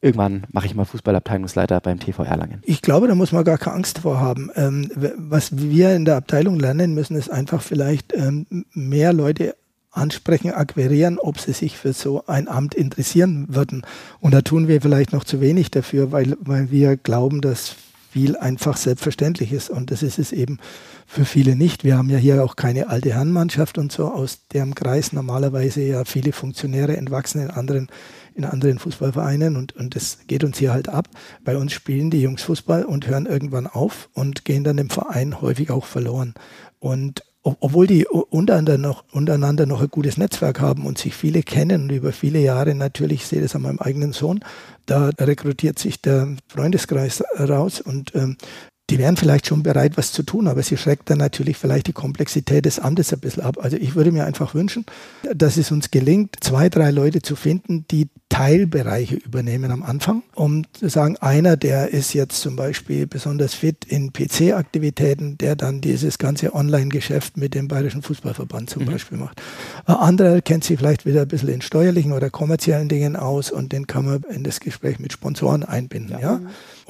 irgendwann 0.00 0.44
mache 0.52 0.66
ich 0.66 0.76
mal 0.76 0.84
Fußballabteilungsleiter 0.84 1.80
beim 1.80 1.98
TV 1.98 2.22
Erlangen. 2.22 2.62
Ich 2.64 2.80
glaube, 2.80 3.08
da 3.08 3.16
muss 3.16 3.32
man 3.32 3.42
gar 3.42 3.58
keine 3.58 3.74
Angst 3.74 3.98
vor 3.98 4.20
haben. 4.20 4.52
Ähm, 4.54 4.88
was 5.16 5.58
wir 5.58 5.96
in 5.96 6.04
der 6.04 6.14
Abteilung 6.14 6.60
lernen 6.60 6.94
müssen, 6.94 7.16
ist 7.16 7.28
einfach 7.28 7.60
vielleicht 7.60 8.12
ähm, 8.12 8.46
mehr 8.72 9.12
Leute 9.12 9.56
ansprechen, 9.90 10.52
akquirieren, 10.52 11.18
ob 11.18 11.40
sie 11.40 11.52
sich 11.52 11.76
für 11.76 11.92
so 11.92 12.24
ein 12.28 12.46
Amt 12.46 12.76
interessieren 12.76 13.46
würden. 13.48 13.82
Und 14.20 14.32
da 14.32 14.42
tun 14.42 14.68
wir 14.68 14.80
vielleicht 14.80 15.12
noch 15.12 15.24
zu 15.24 15.40
wenig 15.40 15.72
dafür, 15.72 16.12
weil, 16.12 16.36
weil 16.38 16.70
wir 16.70 16.96
glauben, 16.96 17.40
dass 17.40 17.74
viel 18.12 18.36
einfach 18.36 18.76
selbstverständlich 18.76 19.52
ist. 19.52 19.70
Und 19.70 19.90
das 19.90 20.02
ist 20.02 20.18
es 20.18 20.32
eben 20.32 20.58
für 21.06 21.24
viele 21.24 21.56
nicht. 21.56 21.82
Wir 21.82 21.96
haben 21.96 22.10
ja 22.10 22.18
hier 22.18 22.44
auch 22.44 22.56
keine 22.56 22.88
alte 22.88 23.14
Herrenmannschaft 23.14 23.78
und 23.78 23.90
so, 23.90 24.08
aus 24.08 24.46
deren 24.52 24.74
Kreis 24.74 25.12
normalerweise 25.12 25.80
ja 25.82 26.04
viele 26.04 26.32
Funktionäre 26.32 26.96
entwachsen 26.96 27.42
in 27.42 27.50
anderen 27.50 27.88
in 28.34 28.46
anderen 28.46 28.78
Fußballvereinen 28.78 29.56
und, 29.56 29.76
und 29.76 29.94
das 29.94 30.20
geht 30.26 30.42
uns 30.42 30.56
hier 30.56 30.72
halt 30.72 30.88
ab. 30.88 31.08
Bei 31.44 31.56
uns 31.58 31.72
spielen 31.72 32.10
die 32.10 32.22
Jungs 32.22 32.42
Fußball 32.42 32.84
und 32.84 33.06
hören 33.06 33.26
irgendwann 33.26 33.66
auf 33.66 34.08
und 34.14 34.46
gehen 34.46 34.64
dann 34.64 34.78
im 34.78 34.88
Verein 34.88 35.42
häufig 35.42 35.70
auch 35.70 35.84
verloren. 35.84 36.32
Und 36.78 37.22
obwohl 37.42 37.86
die 37.86 38.06
untereinander 38.06 38.78
noch, 38.78 39.04
untereinander 39.10 39.66
noch 39.66 39.82
ein 39.82 39.88
gutes 39.88 40.16
Netzwerk 40.16 40.60
haben 40.60 40.86
und 40.86 40.98
sich 40.98 41.14
viele 41.14 41.42
kennen 41.42 41.82
und 41.82 41.90
über 41.90 42.12
viele 42.12 42.38
Jahre 42.38 42.74
natürlich, 42.74 43.22
ich 43.22 43.26
sehe 43.26 43.40
das 43.40 43.56
an 43.56 43.62
meinem 43.62 43.80
eigenen 43.80 44.12
Sohn, 44.12 44.40
da 44.86 45.10
rekrutiert 45.18 45.78
sich 45.78 46.00
der 46.00 46.36
Freundeskreis 46.48 47.22
raus 47.38 47.80
und 47.80 48.14
ähm, 48.14 48.36
die 48.92 48.98
wären 48.98 49.16
vielleicht 49.16 49.46
schon 49.46 49.62
bereit, 49.62 49.96
was 49.96 50.12
zu 50.12 50.22
tun, 50.22 50.46
aber 50.46 50.62
sie 50.62 50.76
schreckt 50.76 51.08
dann 51.08 51.16
natürlich 51.16 51.56
vielleicht 51.56 51.86
die 51.86 51.94
Komplexität 51.94 52.66
des 52.66 52.78
Amtes 52.78 53.10
ein 53.10 53.20
bisschen 53.20 53.42
ab. 53.42 53.56
Also 53.58 53.78
ich 53.78 53.94
würde 53.94 54.12
mir 54.12 54.26
einfach 54.26 54.54
wünschen, 54.54 54.84
dass 55.34 55.56
es 55.56 55.70
uns 55.70 55.90
gelingt, 55.90 56.36
zwei, 56.40 56.68
drei 56.68 56.90
Leute 56.90 57.22
zu 57.22 57.34
finden, 57.34 57.86
die 57.90 58.08
Teilbereiche 58.28 59.14
übernehmen 59.14 59.70
am 59.70 59.82
Anfang, 59.82 60.22
um 60.34 60.64
zu 60.72 60.90
sagen, 60.90 61.16
einer, 61.18 61.56
der 61.56 61.90
ist 61.90 62.12
jetzt 62.12 62.40
zum 62.42 62.54
Beispiel 62.54 63.06
besonders 63.06 63.54
fit 63.54 63.86
in 63.86 64.12
PC-Aktivitäten, 64.12 65.38
der 65.38 65.56
dann 65.56 65.80
dieses 65.80 66.18
ganze 66.18 66.54
Online-Geschäft 66.54 67.38
mit 67.38 67.54
dem 67.54 67.68
Bayerischen 67.68 68.02
Fußballverband 68.02 68.68
zum 68.68 68.84
mhm. 68.84 68.90
Beispiel 68.90 69.16
macht. 69.16 69.40
Ein 69.86 69.96
anderer 69.96 70.40
kennt 70.42 70.64
sich 70.64 70.78
vielleicht 70.78 71.06
wieder 71.06 71.22
ein 71.22 71.28
bisschen 71.28 71.48
in 71.48 71.62
steuerlichen 71.62 72.12
oder 72.12 72.28
kommerziellen 72.28 72.90
Dingen 72.90 73.16
aus 73.16 73.50
und 73.50 73.72
den 73.72 73.86
kann 73.86 74.04
man 74.04 74.22
in 74.30 74.44
das 74.44 74.60
Gespräch 74.60 74.98
mit 74.98 75.12
Sponsoren 75.12 75.62
einbinden. 75.62 76.12
Ja. 76.12 76.20
ja? 76.20 76.40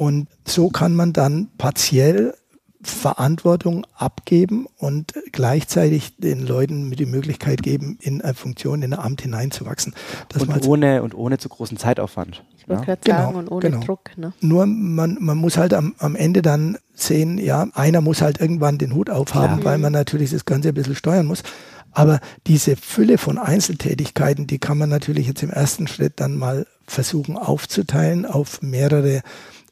Und 0.03 0.27
so 0.45 0.69
kann 0.69 0.97
man 0.97 1.13
dann 1.13 1.47
partiell 1.59 2.35
Verantwortung 2.83 3.87
abgeben 3.95 4.67
und 4.77 5.13
gleichzeitig 5.31 6.17
den 6.17 6.45
Leuten 6.45 6.89
mit 6.89 6.99
die 6.99 7.07
Möglichkeit 7.07 7.63
geben, 7.63 7.99
in 8.01 8.21
eine 8.21 8.35
Funktion, 8.35 8.83
in 8.83 8.95
ein 8.95 8.99
Amt 8.99 9.23
hineinzuwachsen. 9.23 9.95
Und 10.37 10.67
ohne, 10.67 11.05
und 11.05 11.15
ohne 11.15 11.39
zu 11.39 11.49
großen 11.49 11.77
Zeitaufwand. 11.77 12.43
Ich 12.59 12.69
wollte 12.69 12.85
gerade 12.85 13.01
genau, 13.05 13.19
sagen, 13.19 13.37
und 13.37 13.53
ohne 13.53 13.71
genau. 13.71 13.87
Druck. 13.87 14.11
Ne? 14.17 14.33
Nur 14.41 14.67
man, 14.67 15.19
man 15.21 15.39
muss 15.39 15.57
halt 15.57 15.73
am, 15.73 15.95
am 15.99 16.17
Ende 16.17 16.43
dann 16.43 16.79
sehen, 16.95 17.39
ja, 17.39 17.69
einer 17.75 18.01
muss 18.01 18.23
halt 18.23 18.41
irgendwann 18.41 18.79
den 18.79 18.97
Hut 18.97 19.09
aufhaben, 19.09 19.61
Klar. 19.61 19.73
weil 19.75 19.79
man 19.79 19.93
natürlich 19.93 20.33
das 20.33 20.47
Ganze 20.47 20.71
ein 20.71 20.75
bisschen 20.75 20.97
steuern 20.97 21.27
muss. 21.27 21.45
Aber 21.93 22.19
diese 22.49 22.75
Fülle 22.75 23.19
von 23.19 23.39
Einzeltätigkeiten, 23.39 24.49
die 24.49 24.59
kann 24.59 24.79
man 24.79 24.89
natürlich 24.89 25.29
jetzt 25.29 25.45
im 25.45 25.51
ersten 25.51 25.87
Schritt 25.87 26.15
dann 26.17 26.35
mal 26.35 26.67
versuchen 26.89 27.37
aufzuteilen 27.37 28.27
auf 28.27 28.63
mehrere 28.63 29.23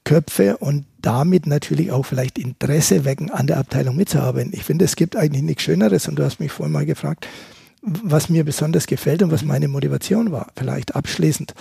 Köpfe 0.05 0.57
und 0.57 0.87
damit 1.01 1.47
natürlich 1.47 1.93
auch 1.93 2.05
vielleicht 2.05 2.39
Interesse 2.39 3.05
wecken, 3.05 3.31
an 3.31 3.47
der 3.47 3.59
Abteilung 3.59 3.97
mitzuarbeiten. 3.97 4.53
Ich 4.55 4.65
finde, 4.65 4.85
es 4.85 4.97
gibt 4.97 5.17
eigentlich 5.17 5.43
nichts 5.43 5.63
Schöneres 5.63 6.09
und 6.09 6.17
du 6.17 6.25
hast 6.25 6.41
mich 6.41 6.53
vorhin 6.53 6.73
mal 6.73 6.87
gefragt, 6.87 7.27
was 7.83 8.29
mir 8.29 8.45
besonders 8.45 8.87
gefällt 8.87 9.23
und 9.23 9.31
was 9.31 9.43
meine 9.43 9.69
Motivation 9.69 10.33
war. 10.33 10.49
Vielleicht 10.57 10.95
abschließend 10.95 11.55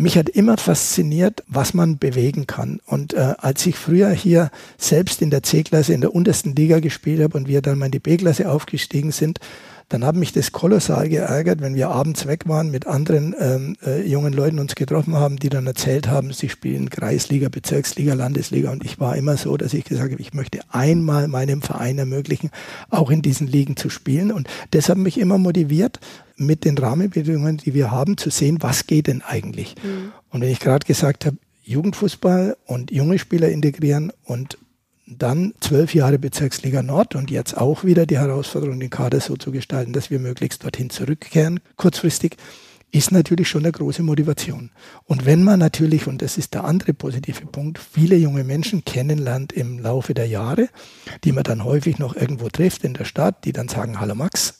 mich 0.00 0.16
hat 0.16 0.30
immer 0.30 0.56
fasziniert, 0.56 1.44
was 1.46 1.74
man 1.74 1.98
bewegen 1.98 2.46
kann. 2.46 2.80
Und 2.86 3.12
äh, 3.12 3.34
als 3.38 3.66
ich 3.66 3.76
früher 3.76 4.10
hier 4.10 4.50
selbst 4.78 5.20
in 5.20 5.30
der 5.30 5.42
C-Klasse 5.42 5.92
in 5.92 6.00
der 6.00 6.14
untersten 6.14 6.56
Liga 6.56 6.80
gespielt 6.80 7.22
habe 7.22 7.36
und 7.36 7.48
wir 7.48 7.60
dann 7.60 7.78
mal 7.78 7.86
in 7.86 7.92
die 7.92 7.98
B-Klasse 7.98 8.50
aufgestiegen 8.50 9.12
sind, 9.12 9.40
dann 9.90 10.04
hat 10.04 10.14
mich 10.14 10.32
das 10.32 10.52
kolossal 10.52 11.08
geärgert, 11.08 11.60
wenn 11.60 11.74
wir 11.74 11.90
abends 11.90 12.26
weg 12.26 12.48
waren, 12.48 12.70
mit 12.70 12.86
anderen 12.86 13.34
ähm, 13.38 13.76
äh, 13.84 14.06
jungen 14.06 14.32
Leuten 14.32 14.60
uns 14.60 14.76
getroffen 14.76 15.16
haben, 15.16 15.36
die 15.36 15.48
dann 15.48 15.66
erzählt 15.66 16.08
haben, 16.08 16.32
sie 16.32 16.48
spielen 16.48 16.90
Kreisliga, 16.90 17.48
Bezirksliga, 17.48 18.14
Landesliga. 18.14 18.70
Und 18.70 18.84
ich 18.84 19.00
war 19.00 19.16
immer 19.16 19.36
so, 19.36 19.56
dass 19.56 19.74
ich 19.74 19.84
gesagt 19.84 20.12
habe, 20.12 20.22
ich 20.22 20.32
möchte 20.32 20.60
einmal 20.70 21.26
meinem 21.26 21.60
Verein 21.60 21.98
ermöglichen, 21.98 22.50
auch 22.88 23.10
in 23.10 23.20
diesen 23.20 23.48
Ligen 23.48 23.76
zu 23.76 23.90
spielen. 23.90 24.30
Und 24.30 24.48
das 24.70 24.88
hat 24.88 24.96
mich 24.96 25.18
immer 25.18 25.38
motiviert, 25.38 25.98
mit 26.36 26.64
den 26.64 26.78
Rahmenbedingungen, 26.78 27.58
die 27.58 27.74
wir 27.74 27.90
haben, 27.90 28.16
zu 28.16 28.30
sehen, 28.30 28.58
was 28.60 28.86
geht 28.86 29.08
denn 29.08 29.22
eigentlich. 29.22 29.74
Mhm. 29.82 30.12
Und 30.30 30.40
wenn 30.40 30.50
ich 30.50 30.60
gerade 30.60 30.86
gesagt 30.86 31.26
habe, 31.26 31.36
Jugendfußball 31.64 32.56
und 32.64 32.90
junge 32.90 33.18
Spieler 33.18 33.50
integrieren 33.50 34.12
und 34.24 34.56
dann 35.18 35.54
zwölf 35.60 35.94
Jahre 35.94 36.18
Bezirksliga 36.18 36.82
Nord 36.82 37.14
und 37.14 37.30
jetzt 37.30 37.56
auch 37.56 37.84
wieder 37.84 38.06
die 38.06 38.18
Herausforderung, 38.18 38.80
den 38.80 38.90
Kader 38.90 39.20
so 39.20 39.36
zu 39.36 39.50
gestalten, 39.50 39.92
dass 39.92 40.10
wir 40.10 40.18
möglichst 40.18 40.64
dorthin 40.64 40.90
zurückkehren, 40.90 41.60
kurzfristig, 41.76 42.36
ist 42.92 43.12
natürlich 43.12 43.48
schon 43.48 43.62
eine 43.62 43.72
große 43.72 44.02
Motivation. 44.02 44.70
Und 45.04 45.24
wenn 45.24 45.44
man 45.44 45.60
natürlich, 45.60 46.06
und 46.06 46.22
das 46.22 46.38
ist 46.38 46.54
der 46.54 46.64
andere 46.64 46.92
positive 46.92 47.46
Punkt, 47.46 47.78
viele 47.78 48.16
junge 48.16 48.44
Menschen 48.44 48.84
kennenlernt 48.84 49.52
im 49.52 49.78
Laufe 49.78 50.12
der 50.14 50.26
Jahre, 50.26 50.68
die 51.24 51.32
man 51.32 51.44
dann 51.44 51.64
häufig 51.64 51.98
noch 51.98 52.16
irgendwo 52.16 52.48
trifft 52.48 52.84
in 52.84 52.94
der 52.94 53.04
Stadt, 53.04 53.44
die 53.44 53.52
dann 53.52 53.68
sagen, 53.68 54.00
hallo 54.00 54.14
Max, 54.14 54.59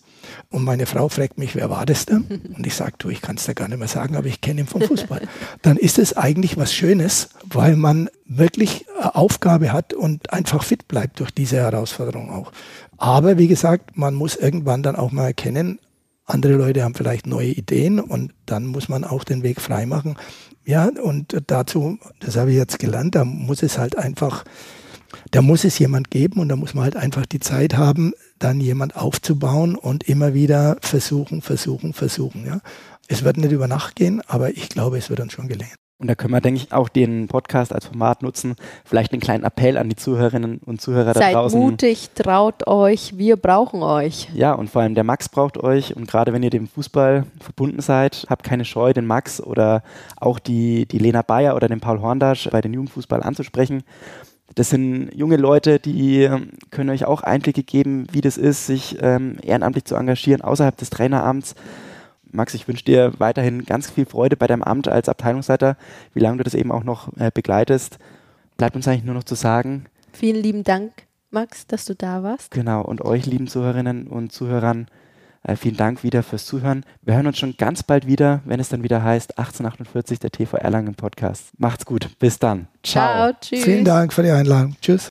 und 0.53 0.65
meine 0.65 0.87
Frau 0.87 1.09
fragt 1.09 1.39
mich, 1.39 1.55
wer 1.55 1.71
war 1.71 1.87
das 1.87 2.07
denn? 2.07 2.25
Und 2.57 2.67
ich 2.67 2.75
sage, 2.75 2.95
du, 2.99 3.09
ich 3.09 3.23
kann 3.23 3.37
es 3.37 3.47
dir 3.47 3.55
gar 3.55 3.69
nicht 3.69 3.79
mehr 3.79 3.87
sagen, 3.87 4.17
aber 4.17 4.27
ich 4.27 4.41
kenne 4.41 4.63
ihn 4.63 4.67
vom 4.67 4.83
Fußball. 4.83 5.23
Dann 5.63 5.77
ist 5.77 5.99
es 5.99 6.17
eigentlich 6.17 6.57
was 6.57 6.75
Schönes, 6.75 7.29
weil 7.45 7.77
man 7.77 8.11
wirklich 8.27 8.87
Aufgabe 8.99 9.73
hat 9.73 9.95
und 9.95 10.33
einfach 10.33 10.65
fit 10.65 10.89
bleibt 10.89 11.21
durch 11.21 11.31
diese 11.31 11.59
Herausforderung 11.59 12.31
auch. 12.31 12.51
Aber 12.97 13.39
wie 13.39 13.47
gesagt, 13.47 13.97
man 13.97 14.15
muss 14.15 14.35
irgendwann 14.35 14.83
dann 14.83 14.97
auch 14.97 15.13
mal 15.13 15.27
erkennen, 15.27 15.79
andere 16.27 16.55
Leute 16.55 16.83
haben 16.83 16.95
vielleicht 16.95 17.27
neue 17.27 17.51
Ideen 17.51 18.01
und 18.01 18.33
dann 18.47 18.67
muss 18.67 18.89
man 18.89 19.05
auch 19.05 19.25
den 19.25 19.43
Weg 19.43 19.61
freimachen. 19.61 20.17
Ja, 20.65 20.89
und 21.03 21.37
dazu, 21.47 21.99
das 22.21 22.37
habe 22.37 22.51
ich 22.51 22.57
jetzt 22.57 22.79
gelernt, 22.79 23.15
da 23.15 23.25
muss 23.25 23.63
es 23.63 23.79
halt 23.79 23.97
einfach 23.97 24.45
da 25.31 25.43
muss 25.43 25.65
es 25.65 25.79
jemand 25.79 26.11
geben 26.11 26.41
und 26.41 26.49
da 26.49 26.57
muss 26.57 26.75
man 26.75 26.85
halt 26.85 26.97
einfach 26.97 27.27
die 27.27 27.41
Zeit 27.41 27.77
haben, 27.77 28.13
dann 28.41 28.61
jemand 28.61 28.97
aufzubauen 28.97 29.77
und 29.77 30.09
immer 30.09 30.35
wieder 30.35 30.77
versuchen, 30.81 31.43
versuchen, 31.43 31.93
versuchen. 31.93 32.45
Ja. 32.45 32.61
Es 33.07 33.23
wird 33.23 33.37
nicht 33.37 33.53
über 33.53 33.69
Nacht 33.69 33.95
gehen, 33.95 34.23
aber 34.27 34.51
ich 34.51 34.69
glaube, 34.69 34.99
es 34.99 35.11
wird 35.11 35.21
uns 35.21 35.33
schon 35.33 35.49
gelingen. 35.49 35.75
Und 36.01 36.07
da 36.07 36.15
können 36.15 36.33
wir, 36.33 36.41
denke 36.41 36.63
ich, 36.63 36.73
auch 36.73 36.89
den 36.89 37.29
Podcast 37.29 37.75
als 37.75 37.85
Format 37.85 38.23
nutzen. 38.23 38.57
Vielleicht 38.87 39.13
einen 39.13 39.21
kleinen 39.21 39.45
Appell 39.45 39.77
an 39.77 39.91
die 39.91 39.97
Zuhörerinnen 39.97 40.59
und 40.65 40.81
Zuhörer 40.81 41.13
Seid 41.13 41.35
da 41.35 41.41
draußen. 41.41 41.61
Seid 41.61 41.71
mutig, 41.71 42.11
traut 42.15 42.67
euch, 42.67 43.19
wir 43.19 43.37
brauchen 43.37 43.83
euch. 43.83 44.31
Ja, 44.35 44.55
und 44.55 44.71
vor 44.71 44.81
allem 44.81 44.95
der 44.95 45.05
Max 45.05 45.29
braucht 45.29 45.59
euch. 45.59 45.95
Und 45.95 46.09
gerade 46.09 46.33
wenn 46.33 46.43
ihr 46.43 46.49
dem 46.49 46.69
Fußball 46.69 47.27
verbunden 47.39 47.83
seid, 47.83 48.27
habt 48.31 48.45
keine 48.45 48.65
Scheu, 48.65 48.95
den 48.95 49.05
Max 49.05 49.43
oder 49.43 49.83
auch 50.17 50.39
die, 50.39 50.87
die 50.87 50.99
Lena 50.99 51.21
Bayer 51.21 51.55
oder 51.55 51.69
den 51.69 51.81
Paul 51.81 52.01
Horndasch 52.01 52.49
bei 52.51 52.63
den 52.63 52.73
Jugendfußball 52.73 53.23
anzusprechen. 53.23 53.83
Das 54.55 54.71
sind 54.71 55.11
junge 55.15 55.37
Leute, 55.37 55.79
die 55.79 56.23
ähm, 56.23 56.51
können 56.71 56.91
euch 56.91 57.05
auch 57.05 57.23
Einblicke 57.23 57.63
geben, 57.63 58.07
wie 58.13 58.21
das 58.21 58.37
ist, 58.37 58.67
sich 58.67 58.99
ähm, 59.01 59.37
ehrenamtlich 59.43 59.85
zu 59.85 59.95
engagieren 59.95 60.43
außerhalb 60.43 60.77
des 60.77 60.91
Traineramts. 60.91 61.55
Max, 62.33 62.55
ich 62.55 62.69
wünsche 62.69 62.85
dir 62.85 63.13
weiterhin 63.19 63.65
ganz 63.65 63.91
viel 63.91 64.07
Freude 64.07 64.37
bei 64.37 64.47
deinem 64.47 64.63
Amt 64.63 64.89
als 64.89 65.09
Abteilungsleiter, 65.09 65.77
wie 66.15 66.21
lange 66.21 66.39
du 66.39 66.45
das 66.45 66.55
eben 66.55 66.73
auch 66.73 66.85
noch 66.85 67.17
äh, 67.17 67.31
begleitest. 67.33 67.99
Bleibt 68.57 68.77
uns 68.77 68.87
eigentlich 68.87 69.05
nur 69.05 69.15
noch 69.15 69.25
zu 69.25 69.35
sagen. 69.35 69.87
Vielen 70.13 70.43
lieben 70.43 70.65
Dank, 70.65 70.93
Max, 71.31 71.67
dass 71.67 71.85
du 71.85 71.95
da 71.95 72.23
warst. 72.23 72.51
Genau, 72.51 72.83
und 72.83 73.03
euch, 73.03 73.27
lieben 73.27 73.47
Zuhörerinnen 73.47 74.07
und 74.07 74.33
Zuhörern, 74.33 74.87
äh, 75.43 75.57
vielen 75.57 75.77
Dank 75.77 76.03
wieder 76.03 76.23
fürs 76.23 76.47
Zuhören. 76.47 76.85
Wir 77.03 77.15
hören 77.15 77.27
uns 77.27 77.39
schon 77.39 77.57
ganz 77.57 77.83
bald 77.83 78.07
wieder, 78.07 78.41
wenn 78.45 78.61
es 78.61 78.69
dann 78.69 78.83
wieder 78.83 79.03
heißt 79.03 79.39
1848, 79.39 80.19
der 80.19 80.31
TV 80.31 80.57
Erlangen 80.57 80.95
Podcast. 80.95 81.51
Macht's 81.59 81.87
gut. 81.87 82.11
Bis 82.19 82.39
dann. 82.39 82.69
Ciao. 82.83 83.31
Ciao 83.31 83.33
tschüss. 83.41 83.65
Vielen 83.65 83.85
Dank 83.85 84.13
für 84.13 84.23
die 84.23 84.31
Einladung. 84.31 84.77
Tschüss. 84.81 85.11